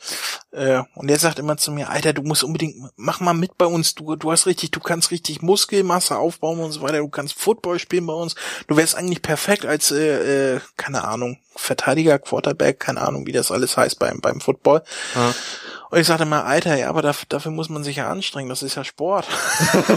Äh, 0.52 0.82
und 0.96 1.08
der 1.08 1.20
sagt 1.20 1.40
immer 1.40 1.58
zu 1.58 1.72
mir, 1.72 1.90
Alter, 1.90 2.14
du 2.14 2.24
musst 2.24 2.44
unbedingt, 2.44 2.76
mach 2.96 3.20
mal 3.20 3.34
mit 3.34 3.58
bei 3.58 3.66
uns, 3.66 3.96
du, 3.96 4.16
du 4.16 4.32
hast 4.32 4.46
richtig, 4.46 4.72
du 4.72 4.80
kannst 4.80 5.12
richtig 5.12 5.42
Muskelmasse 5.42 6.18
aufbauen 6.18 6.60
und 6.60 6.72
so 6.72 6.82
weiter, 6.82 6.98
du 6.98 7.10
kannst 7.10 7.40
Football 7.40 7.80
spielen 7.80 8.06
bei 8.08 8.14
uns, 8.14 8.36
du 8.68 8.76
wärst 8.78 8.96
eigentlich 8.96 9.22
perfekt 9.22 9.66
als, 9.66 9.92
äh, 9.92 10.56
äh, 10.56 10.60
keine 10.78 11.04
Ahnung, 11.04 11.40
Verteidiger, 11.56 12.20
Quarterback, 12.20 12.80
keine 12.80 13.02
Ahnung, 13.02 13.26
wie 13.26 13.32
das 13.32 13.52
alles 13.52 13.78
heißt 13.78 14.00
beim, 14.00 14.20
beim 14.22 14.42
Football. 14.42 14.84
Ja. 15.16 15.34
Und 15.90 16.00
ich 16.00 16.08
sagte 16.08 16.26
mal, 16.26 16.42
Alter, 16.42 16.76
ja, 16.76 16.90
aber 16.90 17.02
dafür, 17.02 17.26
dafür 17.30 17.52
muss 17.52 17.70
man 17.70 17.84
sich 17.84 17.96
ja 17.96 18.10
anstrengen, 18.10 18.50
das 18.50 18.62
ist 18.62 18.76
ja 18.76 18.84
Sport. 18.84 19.26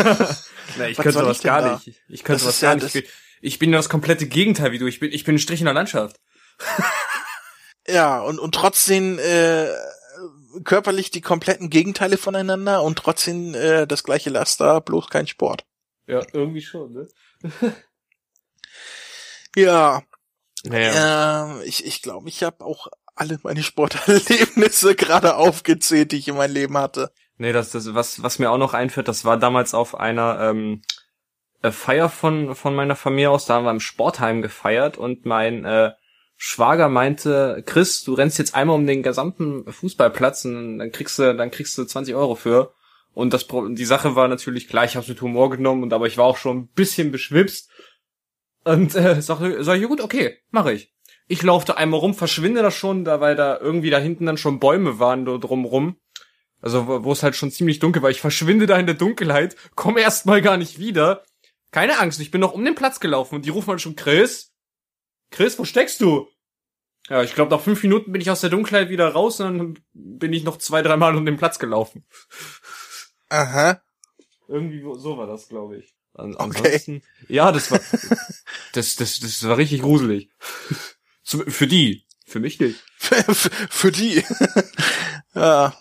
Na, 0.76 0.86
ich 0.88 0.96
Was 0.98 1.02
könnte 1.02 1.22
denn 1.24 1.40
gar 1.42 1.62
da? 1.62 1.80
nicht. 1.84 2.00
Ich 2.08 2.22
könnte 2.22 2.42
Das 2.42 2.42
sowas 2.42 2.54
ist 2.54 2.60
gar 2.60 2.76
ja 2.76 2.84
nicht. 2.84 3.08
Ich 3.40 3.58
bin, 3.58 3.72
das 3.72 3.88
komplette 3.88 4.26
Gegenteil 4.26 4.72
wie 4.72 4.78
du. 4.78 4.86
Ich 4.86 5.00
bin, 5.00 5.12
ich 5.12 5.24
bin 5.24 5.36
ein 5.36 5.38
Strich 5.38 5.60
in 5.60 5.66
der 5.66 5.74
Landschaft. 5.74 6.16
Ja, 7.88 8.20
und, 8.20 8.38
und 8.38 8.54
trotzdem 8.54 9.18
äh, 9.18 9.66
körperlich 10.64 11.10
die 11.10 11.22
kompletten 11.22 11.70
Gegenteile 11.70 12.18
voneinander 12.18 12.82
und 12.82 12.98
trotzdem 12.98 13.54
äh, 13.54 13.86
das 13.86 14.04
gleiche 14.04 14.30
Laster, 14.30 14.80
bloß 14.82 15.08
kein 15.08 15.26
Sport. 15.26 15.64
Ja, 16.06 16.22
irgendwie 16.32 16.60
schon, 16.60 16.92
ne? 16.92 17.08
Ja, 19.56 20.02
Naja. 20.62 21.44
ähm, 21.46 21.62
ich 21.64 21.84
ich, 21.84 22.02
glaube, 22.02 22.28
ich 22.28 22.42
habe 22.42 22.64
auch 22.64 22.86
alle 23.16 23.40
meine 23.42 23.62
Sporterlebnisse 23.62 24.94
gerade 24.96 25.36
aufgezählt, 25.36 26.12
die 26.12 26.18
ich 26.18 26.28
in 26.28 26.36
meinem 26.36 26.54
Leben 26.54 26.78
hatte. 26.78 27.10
Nee, 27.38 27.52
das, 27.52 27.70
das, 27.70 27.92
was, 27.94 28.22
was 28.22 28.38
mir 28.38 28.50
auch 28.50 28.58
noch 28.58 28.74
einfällt, 28.74 29.08
das 29.08 29.24
war 29.24 29.38
damals 29.38 29.74
auf 29.74 29.94
einer 29.98 30.38
ähm, 30.40 30.82
äh, 31.62 31.70
Feier 31.70 32.08
von, 32.08 32.54
von 32.54 32.74
meiner 32.74 32.96
Familie 32.96 33.30
aus, 33.30 33.46
da 33.46 33.54
haben 33.54 33.64
wir 33.64 33.70
im 33.70 33.80
Sportheim 33.80 34.42
gefeiert 34.42 34.98
und 34.98 35.26
mein 35.26 35.64
äh, 35.64 35.92
Schwager 36.36 36.88
meinte, 36.88 37.62
Chris, 37.66 38.02
du 38.02 38.14
rennst 38.14 38.38
jetzt 38.38 38.54
einmal 38.54 38.76
um 38.76 38.86
den 38.86 39.02
gesamten 39.02 39.70
Fußballplatz 39.70 40.46
und 40.46 40.78
dann 40.78 40.90
kriegst 40.90 41.18
du, 41.18 41.34
dann 41.34 41.50
kriegst 41.50 41.76
du 41.76 41.84
20 41.84 42.14
Euro 42.14 42.34
für. 42.34 42.72
Und 43.12 43.34
das 43.34 43.46
die 43.46 43.84
Sache 43.84 44.16
war 44.16 44.28
natürlich 44.28 44.68
klar, 44.68 44.84
ich 44.84 44.96
hab's 44.96 45.08
mit 45.08 45.20
Humor 45.20 45.50
genommen 45.50 45.82
und 45.82 45.92
aber 45.92 46.06
ich 46.06 46.16
war 46.16 46.24
auch 46.24 46.38
schon 46.38 46.58
ein 46.58 46.68
bisschen 46.68 47.12
beschwipst. 47.12 47.70
Und 48.64 48.94
äh, 48.94 49.20
sag, 49.20 49.40
sag 49.60 49.78
ich, 49.78 49.86
gut, 49.86 50.00
okay, 50.00 50.38
mache 50.50 50.72
ich. 50.72 50.94
Ich 51.26 51.42
laufe 51.42 51.66
da 51.66 51.74
einmal 51.74 52.00
rum, 52.00 52.14
verschwinde 52.14 52.62
da 52.62 52.70
schon, 52.70 53.04
da 53.04 53.20
weil 53.20 53.36
da 53.36 53.58
irgendwie 53.58 53.90
da 53.90 53.98
hinten 53.98 54.26
dann 54.26 54.38
schon 54.38 54.60
Bäume 54.60 54.98
waren 54.98 55.26
da 55.26 55.36
drumrum. 55.36 55.96
Also 56.62 56.86
wo 56.88 57.04
wo 57.04 57.12
es 57.12 57.22
halt 57.22 57.36
schon 57.36 57.50
ziemlich 57.50 57.80
dunkel 57.80 58.02
war. 58.02 58.10
Ich 58.10 58.20
verschwinde 58.22 58.66
da 58.66 58.78
in 58.78 58.86
der 58.86 58.94
Dunkelheit, 58.94 59.56
komme 59.76 60.00
erstmal 60.00 60.40
gar 60.40 60.56
nicht 60.56 60.78
wieder. 60.78 61.22
Keine 61.70 61.98
Angst, 61.98 62.20
ich 62.20 62.30
bin 62.30 62.40
noch 62.40 62.52
um 62.52 62.64
den 62.64 62.74
Platz 62.74 63.00
gelaufen 63.00 63.36
und 63.36 63.44
die 63.44 63.50
rufen 63.50 63.68
halt 63.70 63.80
schon, 63.80 63.96
Chris? 63.96 64.52
Chris, 65.30 65.58
wo 65.58 65.64
steckst 65.64 66.00
du? 66.00 66.28
Ja, 67.08 67.22
ich 67.22 67.34
glaube, 67.34 67.50
nach 67.50 67.60
fünf 67.60 67.82
Minuten 67.82 68.12
bin 68.12 68.20
ich 68.20 68.30
aus 68.30 68.40
der 68.40 68.50
Dunkelheit 68.50 68.88
wieder 68.88 69.08
raus 69.08 69.40
und 69.40 69.58
dann 69.58 69.78
bin 69.92 70.32
ich 70.32 70.44
noch 70.44 70.58
zwei, 70.58 70.82
dreimal 70.82 71.16
um 71.16 71.24
den 71.26 71.36
Platz 71.36 71.58
gelaufen. 71.58 72.04
Aha. 73.28 73.80
Irgendwie 74.48 74.80
so 74.80 75.16
war 75.16 75.26
das, 75.26 75.48
glaube 75.48 75.78
ich. 75.78 75.94
An 76.14 76.34
Okay. 76.34 76.58
ansonsten, 76.58 77.02
ja, 77.28 77.52
das 77.52 77.70
war, 77.70 77.80
das, 78.72 78.96
das, 78.96 79.20
das 79.20 79.46
war 79.46 79.56
richtig 79.56 79.82
gruselig. 79.82 80.30
Für 81.24 81.66
die, 81.68 82.04
für 82.26 82.40
mich 82.40 82.58
nicht. 82.58 82.82
für, 82.96 83.34
für 83.34 83.92
die. 83.92 84.24
ja. 85.34 85.74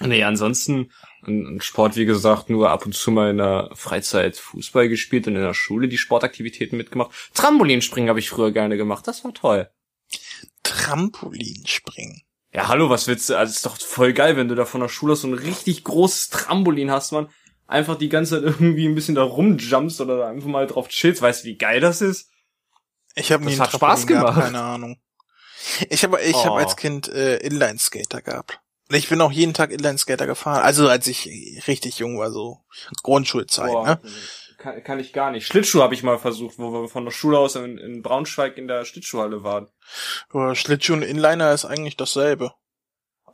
Nee, 0.00 0.24
ansonsten, 0.24 0.90
ein 1.26 1.60
Sport, 1.60 1.96
wie 1.96 2.04
gesagt, 2.04 2.50
nur 2.50 2.70
ab 2.70 2.84
und 2.86 2.94
zu 2.94 3.10
mal 3.10 3.30
in 3.30 3.38
der 3.38 3.70
Freizeit 3.74 4.36
Fußball 4.36 4.88
gespielt 4.88 5.26
und 5.26 5.36
in 5.36 5.42
der 5.42 5.54
Schule 5.54 5.88
die 5.88 5.98
Sportaktivitäten 5.98 6.76
mitgemacht. 6.76 7.10
Trampolinspringen 7.34 8.08
habe 8.08 8.18
ich 8.18 8.28
früher 8.30 8.50
gerne 8.52 8.76
gemacht, 8.76 9.06
das 9.06 9.24
war 9.24 9.32
toll. 9.32 9.70
Trampolinspringen. 10.62 12.22
Ja, 12.52 12.68
hallo, 12.68 12.90
was 12.90 13.06
willst 13.06 13.30
du? 13.30 13.36
Also 13.36 13.50
ist 13.52 13.64
doch 13.64 13.78
voll 13.78 14.12
geil, 14.12 14.36
wenn 14.36 14.48
du 14.48 14.54
da 14.54 14.64
von 14.64 14.80
der 14.80 14.88
Schule 14.88 15.16
so 15.16 15.26
ein 15.26 15.34
richtig 15.34 15.84
großes 15.84 16.28
Trampolin 16.30 16.90
hast, 16.90 17.12
man. 17.12 17.28
Einfach 17.66 17.96
die 17.96 18.10
ganze 18.10 18.34
Zeit 18.34 18.42
irgendwie 18.42 18.86
ein 18.86 18.94
bisschen 18.94 19.14
da 19.14 19.22
rumjumpst 19.22 20.00
oder 20.02 20.18
da 20.18 20.28
einfach 20.28 20.48
mal 20.48 20.66
drauf 20.66 20.88
chillst. 20.88 21.22
Weißt 21.22 21.44
du, 21.44 21.48
wie 21.48 21.56
geil 21.56 21.80
das 21.80 22.02
ist? 22.02 22.28
Ich 23.14 23.32
habe 23.32 23.44
nie 23.44 23.58
hat 23.58 23.72
Spaß 23.72 24.00
Trampolin 24.06 24.06
gehabt, 24.20 24.34
gemacht. 24.34 24.52
keine 24.52 24.62
Ahnung. 24.62 25.00
Ich 25.88 26.02
habe 26.04 26.20
ich 26.20 26.34
Oh. 26.34 26.44
hab 26.44 26.52
als 26.54 26.76
Kind 26.76 27.08
äh, 27.08 27.36
Inline-Skater 27.38 28.20
gehabt. 28.20 28.60
Ich 28.92 29.08
bin 29.08 29.20
auch 29.20 29.32
jeden 29.32 29.54
Tag 29.54 29.70
Inline-Skater 29.70 30.26
gefahren. 30.26 30.62
Also 30.62 30.88
als 30.88 31.06
ich 31.06 31.26
richtig 31.66 31.98
jung 31.98 32.18
war, 32.18 32.30
so 32.30 32.58
Grundschulzeit. 33.02 33.70
Boah, 33.70 33.86
Ne? 33.86 34.00
kann, 34.58 34.84
kann 34.84 35.00
ich 35.00 35.12
gar 35.12 35.30
nicht. 35.32 35.46
Schlittschuh 35.46 35.82
habe 35.82 35.94
ich 35.94 36.02
mal 36.04 36.18
versucht, 36.18 36.58
wo 36.58 36.72
wir 36.72 36.88
von 36.88 37.04
der 37.04 37.10
Schule 37.12 37.38
aus 37.38 37.56
in, 37.56 37.78
in 37.78 38.00
Braunschweig 38.02 38.56
in 38.58 38.68
der 38.68 38.84
Schlittschuhhalle 38.84 39.42
waren. 39.42 39.68
Aber 40.30 40.54
Schlittschuh 40.54 40.92
und 40.92 41.02
Inliner 41.02 41.52
ist 41.52 41.64
eigentlich 41.64 41.96
dasselbe. 41.96 42.52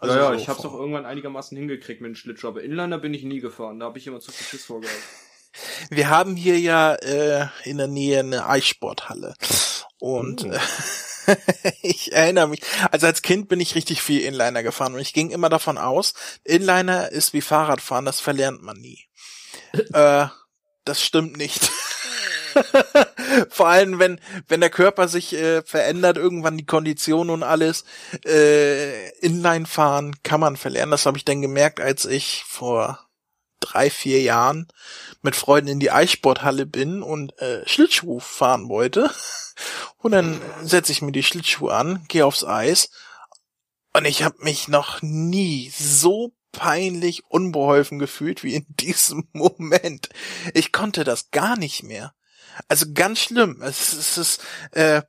Also 0.00 0.14
ja, 0.14 0.20
ja, 0.22 0.28
so 0.28 0.34
ich 0.34 0.48
hab's 0.48 0.62
vom- 0.62 0.70
auch 0.70 0.78
irgendwann 0.78 1.04
einigermaßen 1.06 1.56
hingekriegt 1.58 2.00
mit 2.00 2.08
dem 2.10 2.14
Schlittschuh, 2.14 2.48
aber 2.48 2.62
Inliner 2.62 2.98
bin 2.98 3.12
ich 3.14 3.24
nie 3.24 3.40
gefahren. 3.40 3.78
Da 3.80 3.86
habe 3.86 3.98
ich 3.98 4.06
immer 4.06 4.20
zu 4.20 4.30
viel 4.32 4.46
Schiss 4.46 4.64
vorgehabt. 4.64 4.96
Wir 5.90 6.08
haben 6.08 6.36
hier 6.36 6.58
ja 6.58 6.94
äh, 6.94 7.46
in 7.64 7.78
der 7.78 7.88
Nähe 7.88 8.20
eine 8.20 8.46
Eissporthalle. 8.48 9.34
Und 9.98 10.44
Oh. 10.44 10.50
äh, 10.52 10.58
ich 11.82 12.12
erinnere 12.12 12.48
mich, 12.48 12.60
also 12.90 13.06
als 13.06 13.22
Kind 13.22 13.48
bin 13.48 13.60
ich 13.60 13.74
richtig 13.74 14.02
viel 14.02 14.20
Inliner 14.22 14.62
gefahren 14.62 14.94
und 14.94 15.00
ich 15.00 15.12
ging 15.12 15.30
immer 15.30 15.48
davon 15.48 15.78
aus, 15.78 16.14
Inliner 16.44 17.10
ist 17.10 17.32
wie 17.32 17.40
Fahrradfahren, 17.40 18.04
das 18.04 18.20
verlernt 18.20 18.62
man 18.62 18.78
nie. 18.78 19.06
äh, 19.92 20.26
das 20.84 21.02
stimmt 21.02 21.36
nicht. 21.36 21.70
Vor 23.50 23.68
allem, 23.68 23.98
wenn, 23.98 24.20
wenn 24.48 24.60
der 24.60 24.70
Körper 24.70 25.06
sich 25.06 25.34
äh, 25.34 25.62
verändert, 25.62 26.16
irgendwann 26.16 26.56
die 26.56 26.66
Kondition 26.66 27.30
und 27.30 27.42
alles, 27.42 27.84
äh, 28.24 29.10
Inline 29.20 29.66
fahren 29.66 30.16
kann 30.22 30.40
man 30.40 30.56
verlernen. 30.56 30.90
Das 30.90 31.06
habe 31.06 31.18
ich 31.18 31.24
dann 31.24 31.42
gemerkt, 31.42 31.80
als 31.80 32.04
ich 32.04 32.44
vor 32.46 33.07
drei, 33.60 33.90
vier 33.90 34.22
Jahren 34.22 34.68
mit 35.22 35.36
Freunden 35.36 35.68
in 35.68 35.80
die 35.80 35.90
Eissporthalle 35.90 36.66
bin 36.66 37.02
und 37.02 37.38
äh, 37.40 37.66
Schlittschuh 37.66 38.20
fahren 38.20 38.68
wollte. 38.68 39.10
Und 40.00 40.12
dann 40.12 40.40
setze 40.62 40.92
ich 40.92 41.02
mir 41.02 41.10
die 41.10 41.24
Schlittschuhe 41.24 41.74
an, 41.74 42.04
gehe 42.06 42.24
aufs 42.24 42.44
Eis 42.44 42.90
und 43.98 44.04
ich 44.04 44.22
habe 44.22 44.36
mich 44.44 44.68
noch 44.68 45.02
nie 45.02 45.72
so 45.76 46.32
peinlich 46.52 47.24
unbeholfen 47.26 47.98
gefühlt 47.98 48.44
wie 48.44 48.54
in 48.54 48.66
diesem 48.68 49.28
Moment. 49.32 50.08
Ich 50.54 50.72
konnte 50.72 51.04
das 51.04 51.30
gar 51.30 51.58
nicht 51.58 51.82
mehr. 51.82 52.14
Also 52.68 52.86
ganz 52.92 53.20
schlimm. 53.20 53.60
Es, 53.62 53.92
es 53.92 54.18
ist, 54.18 54.40
äh, 54.72 55.02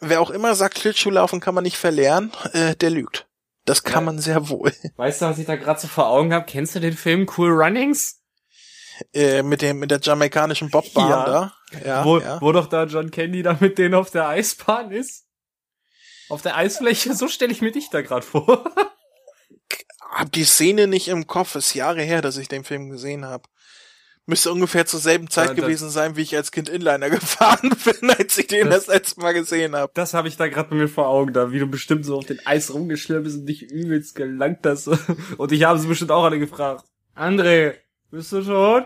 wer 0.00 0.20
auch 0.20 0.30
immer 0.30 0.54
sagt, 0.54 0.78
Schlittschuhlaufen 0.78 1.40
kann 1.40 1.54
man 1.54 1.64
nicht 1.64 1.76
verlernen, 1.76 2.32
äh, 2.52 2.74
der 2.76 2.90
lügt. 2.90 3.26
Das 3.68 3.82
kann 3.82 4.04
Ja. 4.04 4.12
man 4.12 4.18
sehr 4.18 4.48
wohl. 4.48 4.72
Weißt 4.96 5.20
du, 5.22 5.26
was 5.26 5.38
ich 5.38 5.46
da 5.46 5.56
gerade 5.56 5.78
so 5.78 5.88
vor 5.88 6.08
Augen 6.08 6.32
habe? 6.32 6.46
Kennst 6.46 6.74
du 6.74 6.80
den 6.80 6.96
Film 6.96 7.28
Cool 7.36 7.50
Runnings? 7.50 8.20
Äh, 9.12 9.42
mit 9.42 9.62
dem 9.62 9.78
mit 9.78 9.90
der 9.90 10.00
jamaikanischen 10.00 10.70
Bobbahn 10.70 11.08
Ja. 11.10 11.24
da. 11.24 11.54
Ja, 11.84 12.04
wo, 12.04 12.18
ja. 12.18 12.40
wo 12.40 12.50
doch 12.52 12.66
da 12.66 12.84
John 12.84 13.10
Candy 13.10 13.42
da 13.42 13.56
mit 13.60 13.78
denen 13.78 13.94
auf 13.94 14.10
der 14.10 14.26
Eisbahn 14.28 14.90
ist? 14.90 15.26
Auf 16.30 16.42
der 16.42 16.56
Eisfläche? 16.56 17.14
So 17.14 17.28
stelle 17.28 17.52
ich 17.52 17.60
mir 17.60 17.70
dich 17.72 17.90
da 17.90 18.00
gerade 18.02 18.24
vor. 18.26 18.64
Hab 20.10 20.32
die 20.32 20.44
Szene 20.44 20.86
nicht 20.86 21.08
im 21.08 21.26
Kopf. 21.26 21.54
Ist 21.54 21.74
Jahre 21.74 22.02
her, 22.02 22.22
dass 22.22 22.38
ich 22.38 22.48
den 22.48 22.64
Film 22.64 22.88
gesehen 22.88 23.24
habe. 23.26 23.44
Müsste 24.28 24.52
ungefähr 24.52 24.84
zur 24.84 25.00
selben 25.00 25.30
Zeit 25.30 25.48
Ja, 25.48 25.54
gewesen 25.54 25.88
sein, 25.88 26.14
wie 26.16 26.20
ich 26.20 26.36
als 26.36 26.52
Kind 26.52 26.68
Inliner 26.68 27.08
gefahren 27.10 27.70
bin, 27.82 28.10
als 28.10 28.36
ich 28.36 28.46
den 28.48 28.68
das, 28.68 28.84
Das- 28.84 28.94
letzte 28.94 29.20
Mal 29.22 29.32
gesehen 29.32 29.74
habe. 29.74 29.90
Das 29.94 30.12
habe 30.12 30.28
ich 30.28 30.36
da 30.36 30.48
gerade 30.48 30.68
bei 30.68 30.76
mir 30.76 30.86
vor 30.88 31.06
Augen, 31.08 31.32
da 31.32 31.50
wie 31.50 31.58
du 31.58 31.66
bestimmt 31.66 32.04
so 32.04 32.18
auf 32.18 32.26
den 32.26 32.38
Eis 32.46 32.72
rumgeschlirrt 32.74 33.24
bist 33.24 33.38
und 33.38 33.46
dich 33.46 33.62
übelst 33.62 34.14
gelangt 34.14 34.66
hast. 34.66 34.86
Und 35.38 35.50
ich 35.52 35.64
habe 35.64 35.78
sie 35.78 35.86
bestimmt 35.88 36.10
auch 36.10 36.24
alle 36.24 36.38
gefragt. 36.38 36.84
André, 37.16 37.76
bist 38.10 38.30
du 38.32 38.44
schon? 38.44 38.84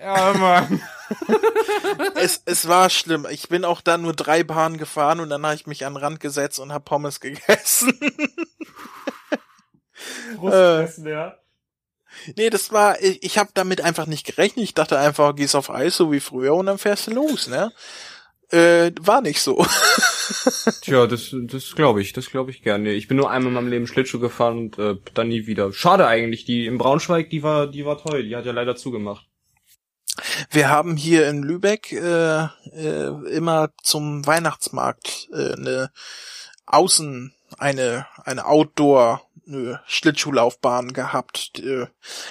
Ja, 0.00 0.32
Mann. 0.38 0.80
Es, 2.14 2.40
es 2.46 2.66
war 2.66 2.88
schlimm. 2.88 3.26
Ich 3.30 3.50
bin 3.50 3.66
auch 3.66 3.82
dann 3.82 4.00
nur 4.00 4.14
drei 4.14 4.42
Bahnen 4.42 4.78
gefahren 4.78 5.20
und 5.20 5.28
dann 5.28 5.44
habe 5.44 5.54
ich 5.54 5.66
mich 5.66 5.84
an 5.84 5.92
den 5.92 6.02
Rand 6.02 6.18
gesetzt 6.20 6.58
und 6.58 6.72
hab 6.72 6.86
Pommes 6.86 7.20
gegessen. 7.20 7.92
Brustfressen, 10.36 11.06
ja. 11.06 11.36
Nee, 12.36 12.50
das 12.50 12.72
war, 12.72 13.00
ich, 13.02 13.22
ich 13.22 13.38
habe 13.38 13.50
damit 13.54 13.80
einfach 13.80 14.06
nicht 14.06 14.26
gerechnet. 14.26 14.64
Ich 14.64 14.74
dachte 14.74 14.98
einfach, 14.98 15.34
gehst 15.34 15.56
auf 15.56 15.70
Eis 15.70 15.96
so 15.96 16.12
wie 16.12 16.20
früher 16.20 16.54
und 16.54 16.66
dann 16.66 16.78
fährst 16.78 17.06
du 17.06 17.12
los, 17.12 17.48
ne? 17.48 17.72
Äh, 18.50 18.92
war 19.00 19.22
nicht 19.22 19.40
so. 19.40 19.64
Tja, 20.82 21.06
das, 21.06 21.34
das 21.34 21.74
glaube 21.74 22.02
ich, 22.02 22.12
das 22.12 22.30
glaube 22.30 22.50
ich 22.50 22.62
gerne. 22.62 22.92
Ich 22.92 23.08
bin 23.08 23.16
nur 23.16 23.30
einmal 23.30 23.48
in 23.48 23.54
meinem 23.54 23.70
Leben 23.70 23.86
Schlittschuh 23.86 24.20
gefahren 24.20 24.58
und 24.58 24.78
äh, 24.78 24.96
dann 25.14 25.28
nie 25.28 25.46
wieder. 25.46 25.72
Schade 25.72 26.06
eigentlich, 26.06 26.44
die 26.44 26.66
in 26.66 26.76
Braunschweig, 26.76 27.30
die 27.30 27.42
war, 27.42 27.66
die 27.66 27.86
war 27.86 27.96
toll. 27.96 28.24
Die 28.24 28.36
hat 28.36 28.44
ja 28.44 28.52
leider 28.52 28.76
zugemacht. 28.76 29.26
Wir 30.50 30.68
haben 30.68 30.96
hier 30.96 31.28
in 31.28 31.42
Lübeck 31.42 31.92
äh, 31.92 32.42
äh, 32.42 33.34
immer 33.34 33.70
zum 33.82 34.26
Weihnachtsmarkt 34.26 35.28
äh, 35.32 35.54
eine 35.54 35.90
Außen, 36.66 37.34
eine, 37.56 38.06
eine 38.24 38.46
Outdoor 38.46 39.22
eine 39.46 39.80
Schlittschuhlaufbahn 39.86 40.92
gehabt. 40.92 41.58
Äh, 41.60 41.86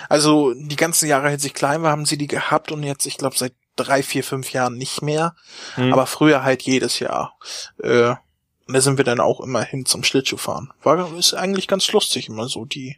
Also 0.10 0.54
die 0.54 0.76
ganzen 0.76 1.08
Jahre, 1.08 1.28
als 1.28 1.44
ich 1.46 1.54
klein 1.54 1.82
war, 1.84 1.92
haben 1.92 2.06
sie 2.06 2.18
die 2.18 2.28
gehabt 2.28 2.72
und 2.72 2.84
jetzt, 2.84 3.06
ich 3.06 3.18
glaube, 3.18 3.38
seit 3.38 3.54
drei, 3.76 4.04
vier, 4.04 4.24
fünf 4.24 4.52
Jahren 4.52 4.78
nicht 4.78 5.02
mehr. 5.02 5.36
Hm. 5.76 5.94
Aber 5.94 6.06
früher 6.08 6.44
halt 6.44 6.62
jedes 6.64 7.00
Jahr. 7.00 7.38
Äh, 7.82 8.16
und 8.68 8.74
da 8.76 8.82
sind 8.82 8.98
wir 8.98 9.06
dann 9.06 9.20
auch 9.20 9.40
immer 9.42 9.64
hin 9.64 9.86
zum 9.86 10.04
Schlittschuhfahren. 10.04 10.72
War 10.84 11.18
ist 11.18 11.34
eigentlich 11.34 11.68
ganz 11.68 11.92
lustig 11.92 12.30
immer 12.30 12.48
so 12.48 12.66
die. 12.66 12.98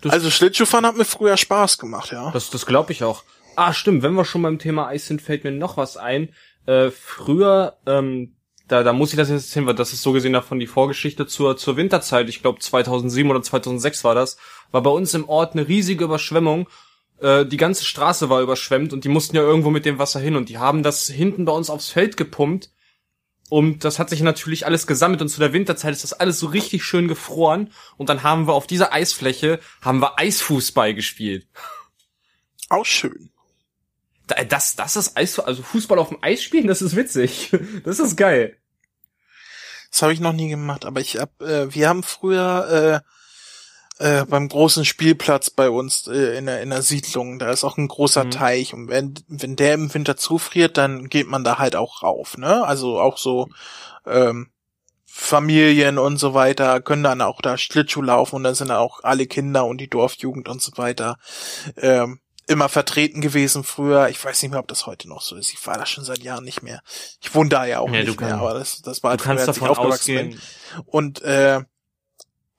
Das- 0.00 0.12
also 0.12 0.30
Schlittschuhfahren 0.30 0.86
hat 0.86 0.96
mir 0.96 1.04
früher 1.04 1.36
Spaß 1.36 1.78
gemacht, 1.78 2.12
ja. 2.12 2.30
Das, 2.30 2.50
das 2.50 2.66
glaube 2.66 2.92
ich 2.92 3.04
auch. 3.04 3.24
Ah, 3.56 3.72
stimmt, 3.74 4.02
wenn 4.02 4.14
wir 4.14 4.24
schon 4.24 4.42
beim 4.42 4.58
Thema 4.58 4.86
Eis 4.88 5.06
sind, 5.06 5.20
fällt 5.20 5.44
mir 5.44 5.50
noch 5.50 5.76
was 5.76 5.96
ein. 5.96 6.32
Äh, 6.66 6.90
früher, 6.90 7.76
ähm, 7.86 8.36
da, 8.72 8.82
da 8.82 8.92
muss 8.92 9.10
ich 9.12 9.16
das 9.16 9.28
jetzt 9.28 9.44
erzählen, 9.46 9.66
weil 9.66 9.74
das 9.74 9.92
ist 9.92 10.02
so 10.02 10.12
gesehen 10.12 10.32
davon 10.32 10.58
die 10.58 10.66
Vorgeschichte 10.66 11.26
zur, 11.26 11.56
zur 11.56 11.76
Winterzeit. 11.76 12.28
Ich 12.28 12.40
glaube 12.42 12.58
2007 12.58 13.30
oder 13.30 13.42
2006 13.42 14.02
war 14.04 14.14
das. 14.14 14.36
War 14.70 14.82
bei 14.82 14.90
uns 14.90 15.14
im 15.14 15.28
Ort 15.28 15.52
eine 15.54 15.68
riesige 15.68 16.04
Überschwemmung. 16.04 16.68
Äh, 17.20 17.46
die 17.46 17.56
ganze 17.58 17.84
Straße 17.84 18.30
war 18.30 18.40
überschwemmt 18.42 18.92
und 18.92 19.04
die 19.04 19.08
mussten 19.08 19.36
ja 19.36 19.42
irgendwo 19.42 19.70
mit 19.70 19.84
dem 19.84 19.98
Wasser 19.98 20.18
hin 20.20 20.34
und 20.36 20.48
die 20.48 20.58
haben 20.58 20.82
das 20.82 21.06
hinten 21.06 21.44
bei 21.44 21.52
uns 21.52 21.70
aufs 21.70 21.90
Feld 21.90 22.16
gepumpt. 22.16 22.70
Und 23.50 23.84
das 23.84 23.98
hat 23.98 24.08
sich 24.08 24.22
natürlich 24.22 24.64
alles 24.64 24.86
gesammelt 24.86 25.20
und 25.20 25.28
zu 25.28 25.38
der 25.38 25.52
Winterzeit 25.52 25.92
ist 25.92 26.04
das 26.04 26.14
alles 26.14 26.38
so 26.38 26.46
richtig 26.46 26.84
schön 26.84 27.06
gefroren. 27.06 27.70
Und 27.98 28.08
dann 28.08 28.22
haben 28.22 28.46
wir 28.46 28.54
auf 28.54 28.66
dieser 28.66 28.92
Eisfläche, 28.94 29.60
haben 29.82 30.00
wir 30.00 30.18
Eisfußball 30.18 30.94
gespielt. 30.94 31.46
Auch 32.70 32.86
schön. 32.86 33.30
Da- 34.26 34.42
Das, 34.44 34.74
das 34.76 34.96
ist 34.96 35.16
Eis, 35.18 35.38
also 35.38 35.62
Fußball 35.62 35.98
auf 35.98 36.08
dem 36.08 36.18
Eis 36.22 36.42
spielen, 36.42 36.66
das 36.66 36.80
ist 36.80 36.96
witzig. 36.96 37.50
Das 37.84 37.98
ist 37.98 38.16
geil. 38.16 38.56
Das 39.92 40.02
habe 40.02 40.14
ich 40.14 40.20
noch 40.20 40.32
nie 40.32 40.48
gemacht, 40.48 40.86
aber 40.86 41.00
ich 41.00 41.18
hab, 41.18 41.40
äh, 41.42 41.72
wir 41.72 41.88
haben 41.88 42.02
früher 42.02 43.02
äh, 44.00 44.20
äh, 44.20 44.24
beim 44.24 44.48
großen 44.48 44.84
Spielplatz 44.86 45.50
bei 45.50 45.68
uns 45.68 46.08
äh, 46.08 46.38
in, 46.38 46.46
der, 46.46 46.62
in 46.62 46.70
der 46.70 46.82
Siedlung, 46.82 47.38
da 47.38 47.50
ist 47.50 47.62
auch 47.62 47.76
ein 47.76 47.88
großer 47.88 48.24
Mhm. 48.24 48.30
Teich 48.30 48.74
und 48.74 48.88
wenn, 48.88 49.14
wenn 49.28 49.54
der 49.54 49.74
im 49.74 49.92
Winter 49.92 50.16
zufriert, 50.16 50.78
dann 50.78 51.08
geht 51.08 51.28
man 51.28 51.44
da 51.44 51.58
halt 51.58 51.76
auch 51.76 52.02
rauf, 52.02 52.38
ne? 52.38 52.64
Also 52.64 52.98
auch 52.98 53.18
so 53.18 53.48
ähm, 54.06 54.48
Familien 55.04 55.98
und 55.98 56.16
so 56.16 56.32
weiter 56.32 56.80
können 56.80 57.02
dann 57.02 57.20
auch 57.20 57.42
da 57.42 57.58
Schlittschuh 57.58 58.00
laufen 58.00 58.36
und 58.36 58.44
da 58.44 58.54
sind 58.54 58.68
dann 58.68 58.78
auch 58.78 59.04
alle 59.04 59.26
Kinder 59.26 59.66
und 59.66 59.78
die 59.78 59.90
Dorfjugend 59.90 60.48
und 60.48 60.62
so 60.62 60.72
weiter 60.76 61.18
ähm, 61.76 62.20
immer 62.46 62.68
vertreten 62.68 63.20
gewesen 63.20 63.64
früher. 63.64 64.08
Ich 64.08 64.22
weiß 64.22 64.42
nicht 64.42 64.50
mehr, 64.50 64.60
ob 64.60 64.68
das 64.68 64.86
heute 64.86 65.08
noch 65.08 65.22
so 65.22 65.36
ist. 65.36 65.52
Ich 65.52 65.66
war 65.66 65.78
da 65.78 65.86
schon 65.86 66.04
seit 66.04 66.18
Jahren 66.22 66.44
nicht 66.44 66.62
mehr. 66.62 66.82
Ich 67.20 67.34
wohne 67.34 67.48
da 67.48 67.64
ja 67.64 67.80
auch 67.80 67.88
Ja, 67.90 68.00
du 68.02 68.08
nicht 68.08 68.20
mehr, 68.20 68.36
aber 68.36 68.54
das, 68.54 68.82
das 68.82 69.02
war 69.02 69.10
halt 69.10 69.22
früher, 69.22 69.38
als 69.38 69.56
ich 69.56 69.62
aufgewachsen 69.62 70.14
bin. 70.14 70.26
ausgehen. 70.28 70.42
Und 70.86 71.22
äh, 71.22 71.60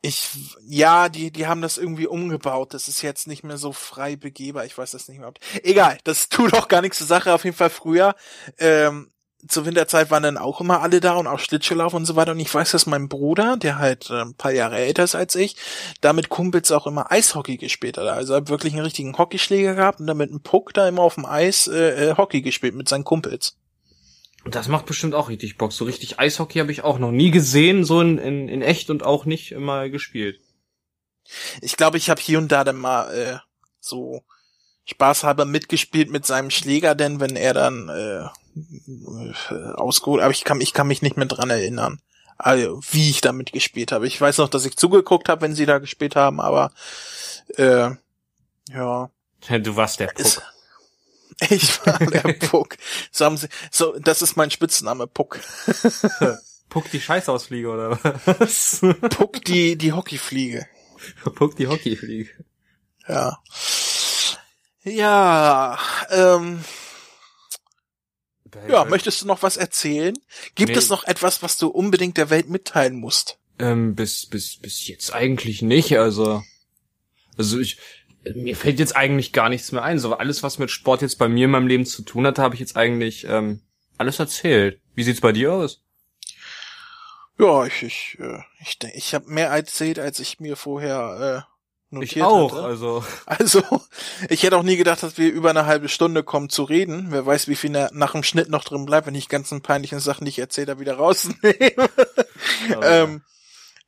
ich, 0.06 0.28
ja, 0.68 1.08
die, 1.08 1.32
die 1.32 1.48
haben 1.48 1.62
das 1.62 1.78
irgendwie 1.78 2.08
umgebaut. 2.08 2.74
Das 2.74 2.90
ist 2.90 3.02
jetzt 3.02 3.26
nicht 3.26 3.44
mehr 3.44 3.58
so 3.58 3.72
frei 3.72 4.18
begehbar. 4.18 4.66
Ich 4.66 4.78
weiß 4.78 4.92
das 4.92 5.08
nicht 5.08 5.20
mehr. 5.20 5.32
Egal, 5.64 5.98
das 6.04 6.28
tut 6.28 6.54
auch 6.54 6.68
gar 6.68 6.82
nichts 6.82 6.98
zur 6.98 7.08
Sache. 7.08 7.34
Auf 7.34 7.46
jeden 7.46 7.56
Fall 7.56 7.70
früher. 7.70 8.14
Ähm, 8.58 9.13
zur 9.48 9.66
Winterzeit 9.66 10.12
waren 10.12 10.24
dann 10.24 10.38
auch 10.38 10.62
immer 10.62 10.82
alle 10.82 11.00
da 11.00 11.14
und 11.16 11.28
auch 11.28 11.40
Schlittschuhlauf 11.40 11.94
und 11.94 12.06
so 12.06 12.16
weiter. 12.16 12.32
Und 12.32 12.40
ich 12.40 12.54
weiß, 12.54 12.72
dass 12.72 12.86
mein 12.86 13.10
Bruder, 13.10 13.58
der 13.58 13.78
halt 13.78 14.10
äh, 14.10 14.22
ein 14.22 14.36
paar 14.36 14.52
Jahre 14.52 14.78
älter 14.78 15.04
ist 15.04 15.16
als 15.16 15.36
ich, 15.36 15.56
da 16.02 16.14
mit 16.14 16.30
Kumpels 16.30 16.72
auch 16.72 16.88
immer 16.88 17.12
Eishockey 17.12 17.58
gespielt 17.58 17.98
hat. 17.98 18.08
Also 18.08 18.34
er 18.34 18.38
hat 18.38 18.50
wirklich 18.50 18.74
einen 18.74 18.84
richtigen 18.84 19.18
Hockeyschläger 19.18 19.76
gehabt 19.76 20.00
und 20.00 20.08
dann 20.08 20.18
mit 20.18 20.30
einem 20.30 20.42
Puck 20.42 20.74
da 20.74 20.88
immer 20.88 21.02
auf 21.02 21.16
dem 21.16 21.26
Eis 21.26 21.68
äh, 21.68 22.12
äh, 22.12 22.18
Hockey 22.18 22.42
gespielt 22.42 22.76
mit 22.76 22.88
seinen 22.88 23.04
Kumpels. 23.04 23.58
Das 24.46 24.68
macht 24.68 24.86
bestimmt 24.86 25.16
auch 25.16 25.30
richtig 25.30 25.58
Bock. 25.58 25.72
So 25.72 25.86
richtig 25.86 26.20
Eishockey 26.20 26.60
habe 26.60 26.72
ich 26.72 26.84
auch 26.84 27.00
noch 27.00 27.12
nie 27.12 27.32
gesehen, 27.32 27.86
so 27.86 28.02
in, 28.02 28.18
in, 28.18 28.50
in 28.50 28.62
echt 28.62 28.90
und 28.90 29.04
auch 29.04 29.26
nicht 29.26 29.52
immer 29.52 29.90
gespielt. 29.90 30.40
Ich 31.62 31.78
glaube, 31.78 31.98
ich 31.98 32.10
habe 32.10 32.22
hier 32.22 32.38
und 32.38 32.52
da 32.52 32.64
dann 32.64 32.76
mal 32.76 33.14
äh, 33.14 33.38
so 33.80 34.24
spaßhalber 34.86 35.46
mitgespielt 35.46 36.12
mit 36.12 36.26
seinem 36.26 36.50
Schläger, 36.50 36.96
denn 36.96 37.22
wenn 37.22 37.38
er 37.38 37.54
dann 37.54 37.88
äh, 37.88 38.28
ausgeholt, 39.76 40.22
aber 40.22 40.32
ich 40.32 40.44
kann, 40.44 40.62
ich 40.62 40.74
kann 40.74 40.88
mich 40.88 41.02
nicht 41.02 41.18
mehr 41.18 41.26
dran 41.26 41.50
erinnern, 41.50 42.00
also, 42.38 42.82
wie 42.92 43.10
ich 43.10 43.22
damit 43.22 43.52
gespielt 43.54 43.92
habe. 43.92 44.08
Ich 44.08 44.20
weiß 44.20 44.40
noch, 44.40 44.50
dass 44.50 44.66
ich 44.66 44.76
zugeguckt 44.76 45.30
habe, 45.30 45.42
wenn 45.42 45.56
sie 45.56 45.66
da 45.66 45.80
gespielt 45.80 46.16
haben, 46.16 46.40
aber 46.42 46.72
äh, 47.58 47.92
ja. 48.70 49.10
Du 49.50 49.76
warst 49.76 50.00
der 50.00 50.08
Puck. 50.08 50.42
Ich 51.50 51.86
war 51.86 51.98
der 51.98 52.34
Puck. 52.48 52.78
So, 53.12 53.26
haben 53.26 53.38
sie, 53.38 53.48
so, 53.72 53.98
das 54.00 54.22
ist 54.22 54.38
mein 54.38 54.52
Spitzname, 54.52 55.08
Puck. 55.08 55.40
Puck 56.70 56.90
die 56.92 57.02
Scheißausfliege 57.02 57.70
oder 57.70 58.00
was? 58.26 58.82
Puck 59.10 59.44
die, 59.44 59.76
die 59.76 59.94
Hockeyfliege. 59.94 60.68
Puck 61.36 61.56
die 61.56 61.68
Hockeyfliege. 61.68 62.30
Ja. 63.08 63.40
Ja, 64.84 65.80
ähm, 66.12 66.64
ja, 68.68 68.86
möchtest 68.86 69.22
du 69.22 69.28
noch 69.28 69.44
was 69.44 69.58
erzählen? 69.58 70.14
Gibt 70.56 70.72
nee. 70.72 70.78
es 70.78 70.90
noch 70.90 71.04
etwas, 71.06 71.42
was 71.42 71.58
du 71.58 71.68
unbedingt 71.68 72.18
der 72.18 72.30
Welt 72.30 72.50
mitteilen 72.50 73.00
musst? 73.00 73.38
Ähm, 73.60 73.96
bis, 73.96 74.26
bis, 74.26 74.58
bis 74.58 74.88
jetzt 74.88 75.14
eigentlich 75.14 75.62
nicht, 75.62 75.98
also, 75.98 76.44
also 77.38 77.60
ich, 77.60 77.78
mir 78.36 78.56
fällt 78.56 78.80
jetzt 78.80 78.96
eigentlich 78.96 79.34
gar 79.34 79.50
nichts 79.50 79.72
mehr 79.72 79.84
ein. 79.84 80.00
So 80.00 80.16
alles, 80.16 80.44
was 80.44 80.60
mit 80.60 80.72
Sport 80.72 81.02
jetzt 81.02 81.18
bei 81.18 81.28
mir 81.28 81.46
in 81.46 81.52
meinem 81.52 81.68
Leben 81.68 81.86
zu 81.86 82.02
tun 82.04 82.26
hatte, 82.26 82.42
habe 82.42 82.56
ich 82.56 82.62
jetzt 82.62 82.78
eigentlich 82.78 83.26
ähm, 83.28 83.62
alles 83.98 84.20
erzählt. 84.20 84.80
Wie 84.96 85.04
sieht's 85.04 85.22
bei 85.22 85.32
dir 85.32 85.54
aus? 85.54 85.82
Ja, 87.40 87.66
ich 87.66 87.84
ich 87.84 88.18
äh, 88.20 88.40
ich, 88.62 88.78
ich 88.94 89.14
habe 89.14 89.30
mehr 89.30 89.50
erzählt, 89.50 90.00
als 90.00 90.20
ich 90.20 90.40
mir 90.40 90.56
vorher 90.56 91.46
äh, 91.48 91.53
notiert 91.94 92.16
ich 92.16 92.24
auch, 92.24 92.52
hatte. 92.52 92.64
also 92.64 93.04
also 93.26 93.64
ich 94.30 94.44
hätte 94.44 94.58
auch 94.58 94.64
nie 94.64 94.78
gedacht, 94.78 95.04
dass 95.04 95.18
wir 95.18 95.32
über 95.32 95.50
eine 95.50 95.66
halbe 95.66 95.90
Stunde 95.90 96.24
kommen 96.24 96.50
zu 96.50 96.64
reden. 96.64 97.08
Wer 97.10 97.26
weiß, 97.26 97.48
wie 97.48 97.56
viel 97.56 97.70
nach 97.70 98.12
dem 98.12 98.24
Schnitt 98.24 98.50
noch 98.50 98.64
drin 98.64 98.86
bleibt, 98.86 99.08
wenn 99.08 99.16
ich 99.16 99.30
ganzen 99.30 99.62
peinlichen 99.62 100.00
Sachen, 100.00 100.26
die 100.26 100.30
ich 100.30 100.40
erzählt 100.40 100.70
habe, 100.70 100.80
wieder 100.80 100.96
rausnehme. 100.96 101.40
Ähm, 102.82 103.24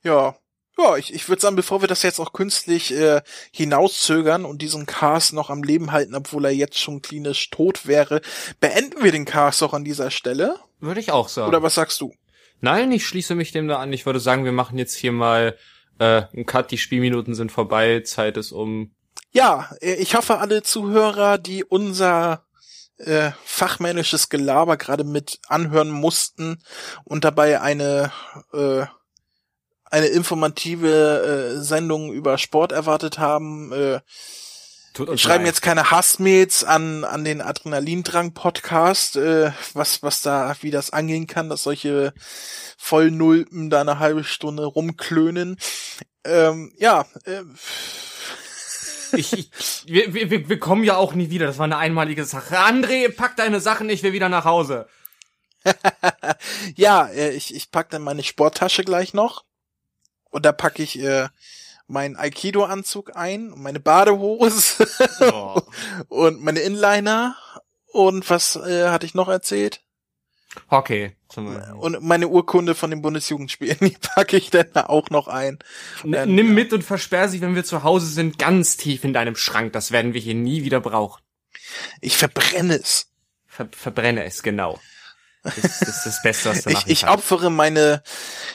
ja, 0.02 0.34
ja, 0.78 0.96
ich, 0.96 1.14
ich 1.14 1.28
würde 1.28 1.40
sagen, 1.40 1.56
bevor 1.56 1.80
wir 1.80 1.88
das 1.88 2.02
jetzt 2.02 2.20
auch 2.20 2.32
künstlich 2.32 2.92
äh, 2.92 3.22
hinauszögern 3.50 4.44
und 4.44 4.60
diesen 4.60 4.84
Cast 4.84 5.32
noch 5.32 5.48
am 5.48 5.62
Leben 5.62 5.92
halten, 5.92 6.14
obwohl 6.14 6.44
er 6.44 6.50
jetzt 6.50 6.78
schon 6.78 7.00
klinisch 7.00 7.48
tot 7.50 7.86
wäre, 7.86 8.20
beenden 8.60 9.02
wir 9.02 9.12
den 9.12 9.24
Cast 9.24 9.62
auch 9.62 9.72
an 9.72 9.84
dieser 9.84 10.10
Stelle. 10.10 10.56
Würde 10.80 11.00
ich 11.00 11.12
auch 11.12 11.28
sagen. 11.28 11.48
Oder 11.48 11.62
was 11.62 11.74
sagst 11.74 12.00
du? 12.02 12.14
Nein, 12.60 12.92
ich 12.92 13.06
schließe 13.06 13.34
mich 13.34 13.52
dem 13.52 13.68
da 13.68 13.78
an. 13.78 13.92
Ich 13.92 14.04
würde 14.04 14.20
sagen, 14.20 14.44
wir 14.44 14.52
machen 14.52 14.76
jetzt 14.76 14.94
hier 14.94 15.12
mal 15.12 15.56
äh, 15.98 16.22
einen 16.32 16.46
Cut. 16.46 16.70
Die 16.70 16.78
Spielminuten 16.78 17.34
sind 17.34 17.52
vorbei. 17.52 18.00
Zeit 18.00 18.36
ist 18.36 18.52
um. 18.52 18.94
Ja, 19.32 19.70
äh, 19.80 19.94
ich 19.94 20.14
hoffe, 20.14 20.38
alle 20.38 20.62
Zuhörer, 20.62 21.38
die 21.38 21.64
unser 21.64 22.44
äh, 22.98 23.30
fachmännisches 23.44 24.28
Gelaber 24.28 24.76
gerade 24.76 25.04
mit 25.04 25.40
anhören 25.48 25.90
mussten 25.90 26.62
und 27.04 27.24
dabei 27.24 27.60
eine 27.60 28.12
äh, 28.52 28.86
eine 29.88 30.06
informative 30.06 31.56
äh, 31.56 31.60
Sendung 31.60 32.12
über 32.12 32.38
Sport 32.38 32.72
erwartet 32.72 33.18
haben. 33.18 33.72
Äh, 33.72 34.00
schreiben 34.96 35.44
leid. 35.44 35.46
jetzt 35.46 35.62
keine 35.62 35.90
Hassmails 35.90 36.64
an 36.64 37.04
an 37.04 37.24
den 37.24 37.40
Adrenalindrang 37.40 38.32
Podcast, 38.34 39.16
äh, 39.16 39.52
was 39.74 40.02
was 40.02 40.22
da 40.22 40.54
wie 40.60 40.70
das 40.70 40.90
angehen 40.90 41.26
kann, 41.26 41.48
dass 41.48 41.62
solche 41.62 42.12
Vollnulpen 42.76 43.70
da 43.70 43.80
eine 43.80 43.98
halbe 43.98 44.24
Stunde 44.24 44.64
rumklönen. 44.64 45.58
Ähm, 46.24 46.72
ja. 46.78 47.06
Äh, 47.24 47.42
ich, 49.16 49.32
ich, 49.32 49.50
wir, 49.86 50.14
wir, 50.14 50.48
wir 50.48 50.58
kommen 50.58 50.84
ja 50.84 50.96
auch 50.96 51.14
nie 51.14 51.30
wieder. 51.30 51.46
Das 51.46 51.58
war 51.58 51.64
eine 51.64 51.78
einmalige 51.78 52.24
Sache. 52.24 52.58
André, 52.58 53.08
pack 53.14 53.36
deine 53.36 53.60
Sachen, 53.60 53.88
ich 53.88 54.02
will 54.02 54.12
wieder 54.12 54.28
nach 54.28 54.44
Hause. 54.44 54.88
ja, 56.76 57.06
äh, 57.08 57.30
ich, 57.30 57.54
ich 57.54 57.70
pack 57.70 57.90
dann 57.90 58.02
meine 58.02 58.22
Sporttasche 58.22 58.84
gleich 58.84 59.14
noch. 59.14 59.44
Und 60.30 60.44
da 60.44 60.52
packe 60.52 60.82
ich 60.82 60.98
äh, 61.00 61.28
meinen 61.86 62.16
Aikido-Anzug 62.16 63.16
ein, 63.16 63.52
meine 63.56 63.80
Badehose 63.80 64.88
oh. 65.32 65.60
und 66.08 66.42
meine 66.42 66.60
Inliner. 66.60 67.36
Und 67.92 68.28
was 68.28 68.56
äh, 68.56 68.88
hatte 68.88 69.06
ich 69.06 69.14
noch 69.14 69.28
erzählt? 69.28 69.80
Hockey. 70.70 71.14
Und 71.36 72.02
meine 72.02 72.28
Urkunde 72.28 72.74
von 72.74 72.90
den 72.90 73.02
Bundesjugendspielen, 73.02 73.78
die 73.82 73.96
packe 74.00 74.36
ich 74.36 74.50
dann 74.50 74.74
auch 74.74 75.10
noch 75.10 75.28
ein. 75.28 75.58
N 76.04 76.34
nimm 76.34 76.54
mit 76.54 76.72
und 76.72 76.82
versperr 76.82 77.28
sie, 77.28 77.40
wenn 77.40 77.54
wir 77.54 77.64
zu 77.64 77.82
Hause 77.82 78.06
sind, 78.06 78.38
ganz 78.38 78.76
tief 78.76 79.04
in 79.04 79.12
deinem 79.12 79.36
Schrank. 79.36 79.72
Das 79.72 79.92
werden 79.92 80.14
wir 80.14 80.20
hier 80.20 80.34
nie 80.34 80.64
wieder 80.64 80.80
brauchen. 80.80 81.22
Ich 82.00 82.16
verbrenne 82.16 82.76
es. 82.76 83.08
Ver 83.46 83.68
verbrenne 83.70 84.24
es, 84.24 84.42
genau. 84.42 84.78
Das, 85.42 85.54
das 85.60 85.88
ist 85.88 86.06
das 86.06 86.22
Beste, 86.22 86.50
was 86.50 86.62
du 86.62 86.70
Ich, 86.70 86.86
ich 86.86 87.08
opfere 87.08 87.50
meine 87.50 88.02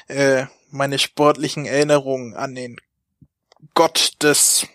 äh, 0.07 0.45
meine 0.71 0.99
sportlichen 0.99 1.65
Erinnerungen 1.65 2.33
an 2.33 2.55
den 2.55 2.77
Gott 3.73 4.13
des 4.21 4.67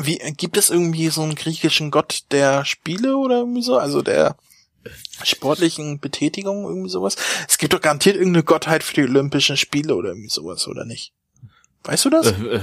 wie 0.00 0.18
gibt 0.36 0.56
es 0.56 0.70
irgendwie 0.70 1.08
so 1.08 1.22
einen 1.22 1.34
griechischen 1.34 1.90
Gott 1.90 2.22
der 2.30 2.64
Spiele 2.64 3.16
oder 3.16 3.38
irgendwie 3.38 3.62
so, 3.62 3.78
also 3.78 4.00
der 4.00 4.36
sportlichen 5.24 5.98
Betätigung 5.98 6.64
irgendwie 6.64 6.88
sowas? 6.88 7.16
Es 7.48 7.58
gibt 7.58 7.72
doch 7.72 7.80
garantiert 7.80 8.14
irgendeine 8.14 8.44
Gottheit 8.44 8.84
für 8.84 8.94
die 8.94 9.02
Olympischen 9.02 9.56
Spiele 9.56 9.96
oder 9.96 10.10
irgendwie 10.10 10.28
sowas 10.28 10.68
oder 10.68 10.84
nicht? 10.84 11.12
Weißt 11.82 12.04
du 12.04 12.10
das? 12.10 12.26
Äh, 12.26 12.56
äh, 12.56 12.60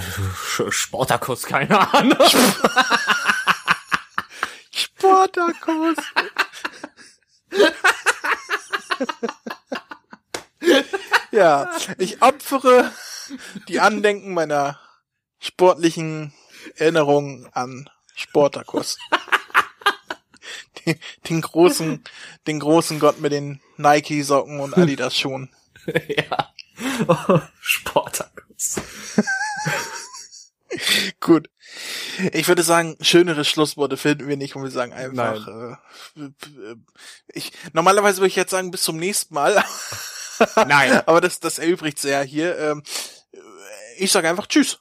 Sportakus, 0.70 1.44
keine 1.44 1.94
Ahnung. 1.94 2.18
Sportakus. 4.72 5.98
Ja, 11.32 11.70
ich 11.98 12.22
opfere 12.22 12.92
die 13.68 13.82
Andenken 13.82 14.34
meiner 14.34 14.80
sportlichen 15.46 16.34
Erinnerungen 16.76 17.48
an 17.54 17.90
Sportakus. 18.16 18.98
Den, 20.86 21.00
den 21.30 21.42
großen, 21.42 22.04
den 22.46 22.60
großen 22.60 23.00
Gott 23.00 23.20
mit 23.20 23.32
den 23.32 23.60
Nike-Socken 23.78 24.60
und 24.60 24.78
Adidas-Schuhen. 24.78 25.50
Ja. 26.08 26.52
Oh, 27.08 27.40
Sportakus. 27.62 28.78
Gut. 31.20 31.48
Ich 32.34 32.48
würde 32.48 32.64
sagen, 32.64 32.98
schönere 33.02 33.46
Schlussworte 33.46 33.98
finden 33.98 34.28
wir 34.28 34.36
nicht 34.36 34.56
und 34.56 34.64
wir 34.64 34.72
sagen 34.72 34.94
einfach, 34.94 35.48
äh, 35.48 35.76
ich, 37.28 37.52
normalerweise 37.74 38.18
würde 38.18 38.30
ich 38.30 38.36
jetzt 38.36 38.50
sagen, 38.50 38.72
bis 38.72 38.82
zum 38.82 38.98
nächsten 38.98 39.36
Mal. 39.36 39.64
Nein. 40.56 41.04
Aber 41.06 41.22
das, 41.22 41.40
das 41.40 41.60
erübrigt 41.60 42.00
sehr 42.00 42.24
hier. 42.24 42.58
Ähm, 42.58 42.84
ich 43.98 44.12
sage 44.12 44.28
einfach 44.28 44.48
Tschüss. 44.48 44.80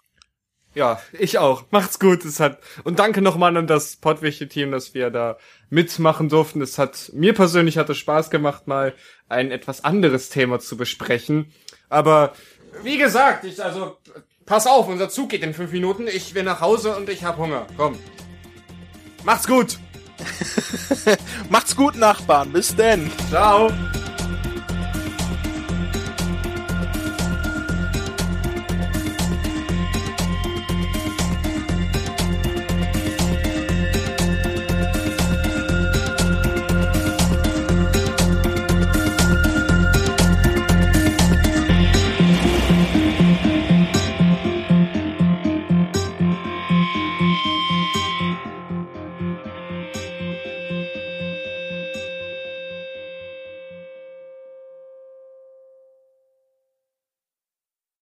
Ja, 0.74 1.00
ich 1.12 1.38
auch. 1.38 1.64
Macht's 1.70 1.98
gut. 1.98 2.24
Es 2.24 2.40
hat 2.40 2.58
und 2.82 2.98
danke 2.98 3.22
nochmal 3.22 3.56
an 3.56 3.66
das 3.66 3.96
Pottwichte-Team, 3.96 4.72
dass 4.72 4.94
wir 4.94 5.10
da 5.10 5.38
mitmachen 5.70 6.28
durften. 6.28 6.60
Es 6.60 6.78
hat 6.78 7.10
mir 7.14 7.32
persönlich 7.32 7.78
hatte 7.78 7.94
Spaß 7.94 8.30
gemacht, 8.30 8.66
mal 8.66 8.94
ein 9.28 9.50
etwas 9.50 9.84
anderes 9.84 10.30
Thema 10.30 10.58
zu 10.58 10.76
besprechen. 10.76 11.52
Aber 11.88 12.32
wie 12.82 12.98
gesagt, 12.98 13.44
ich 13.44 13.62
also 13.62 13.96
pass 14.46 14.66
auf, 14.66 14.88
unser 14.88 15.08
Zug 15.08 15.30
geht 15.30 15.42
in 15.42 15.54
fünf 15.54 15.72
Minuten. 15.72 16.06
Ich 16.08 16.34
will 16.34 16.42
nach 16.42 16.60
Hause 16.60 16.96
und 16.96 17.08
ich 17.08 17.24
hab 17.24 17.38
Hunger. 17.38 17.66
Komm. 17.76 17.96
Macht's 19.24 19.46
gut. 19.46 19.78
Macht's 21.48 21.76
gut, 21.76 21.96
Nachbarn. 21.96 22.52
Bis 22.52 22.74
denn. 22.74 23.10
Ciao. 23.30 23.70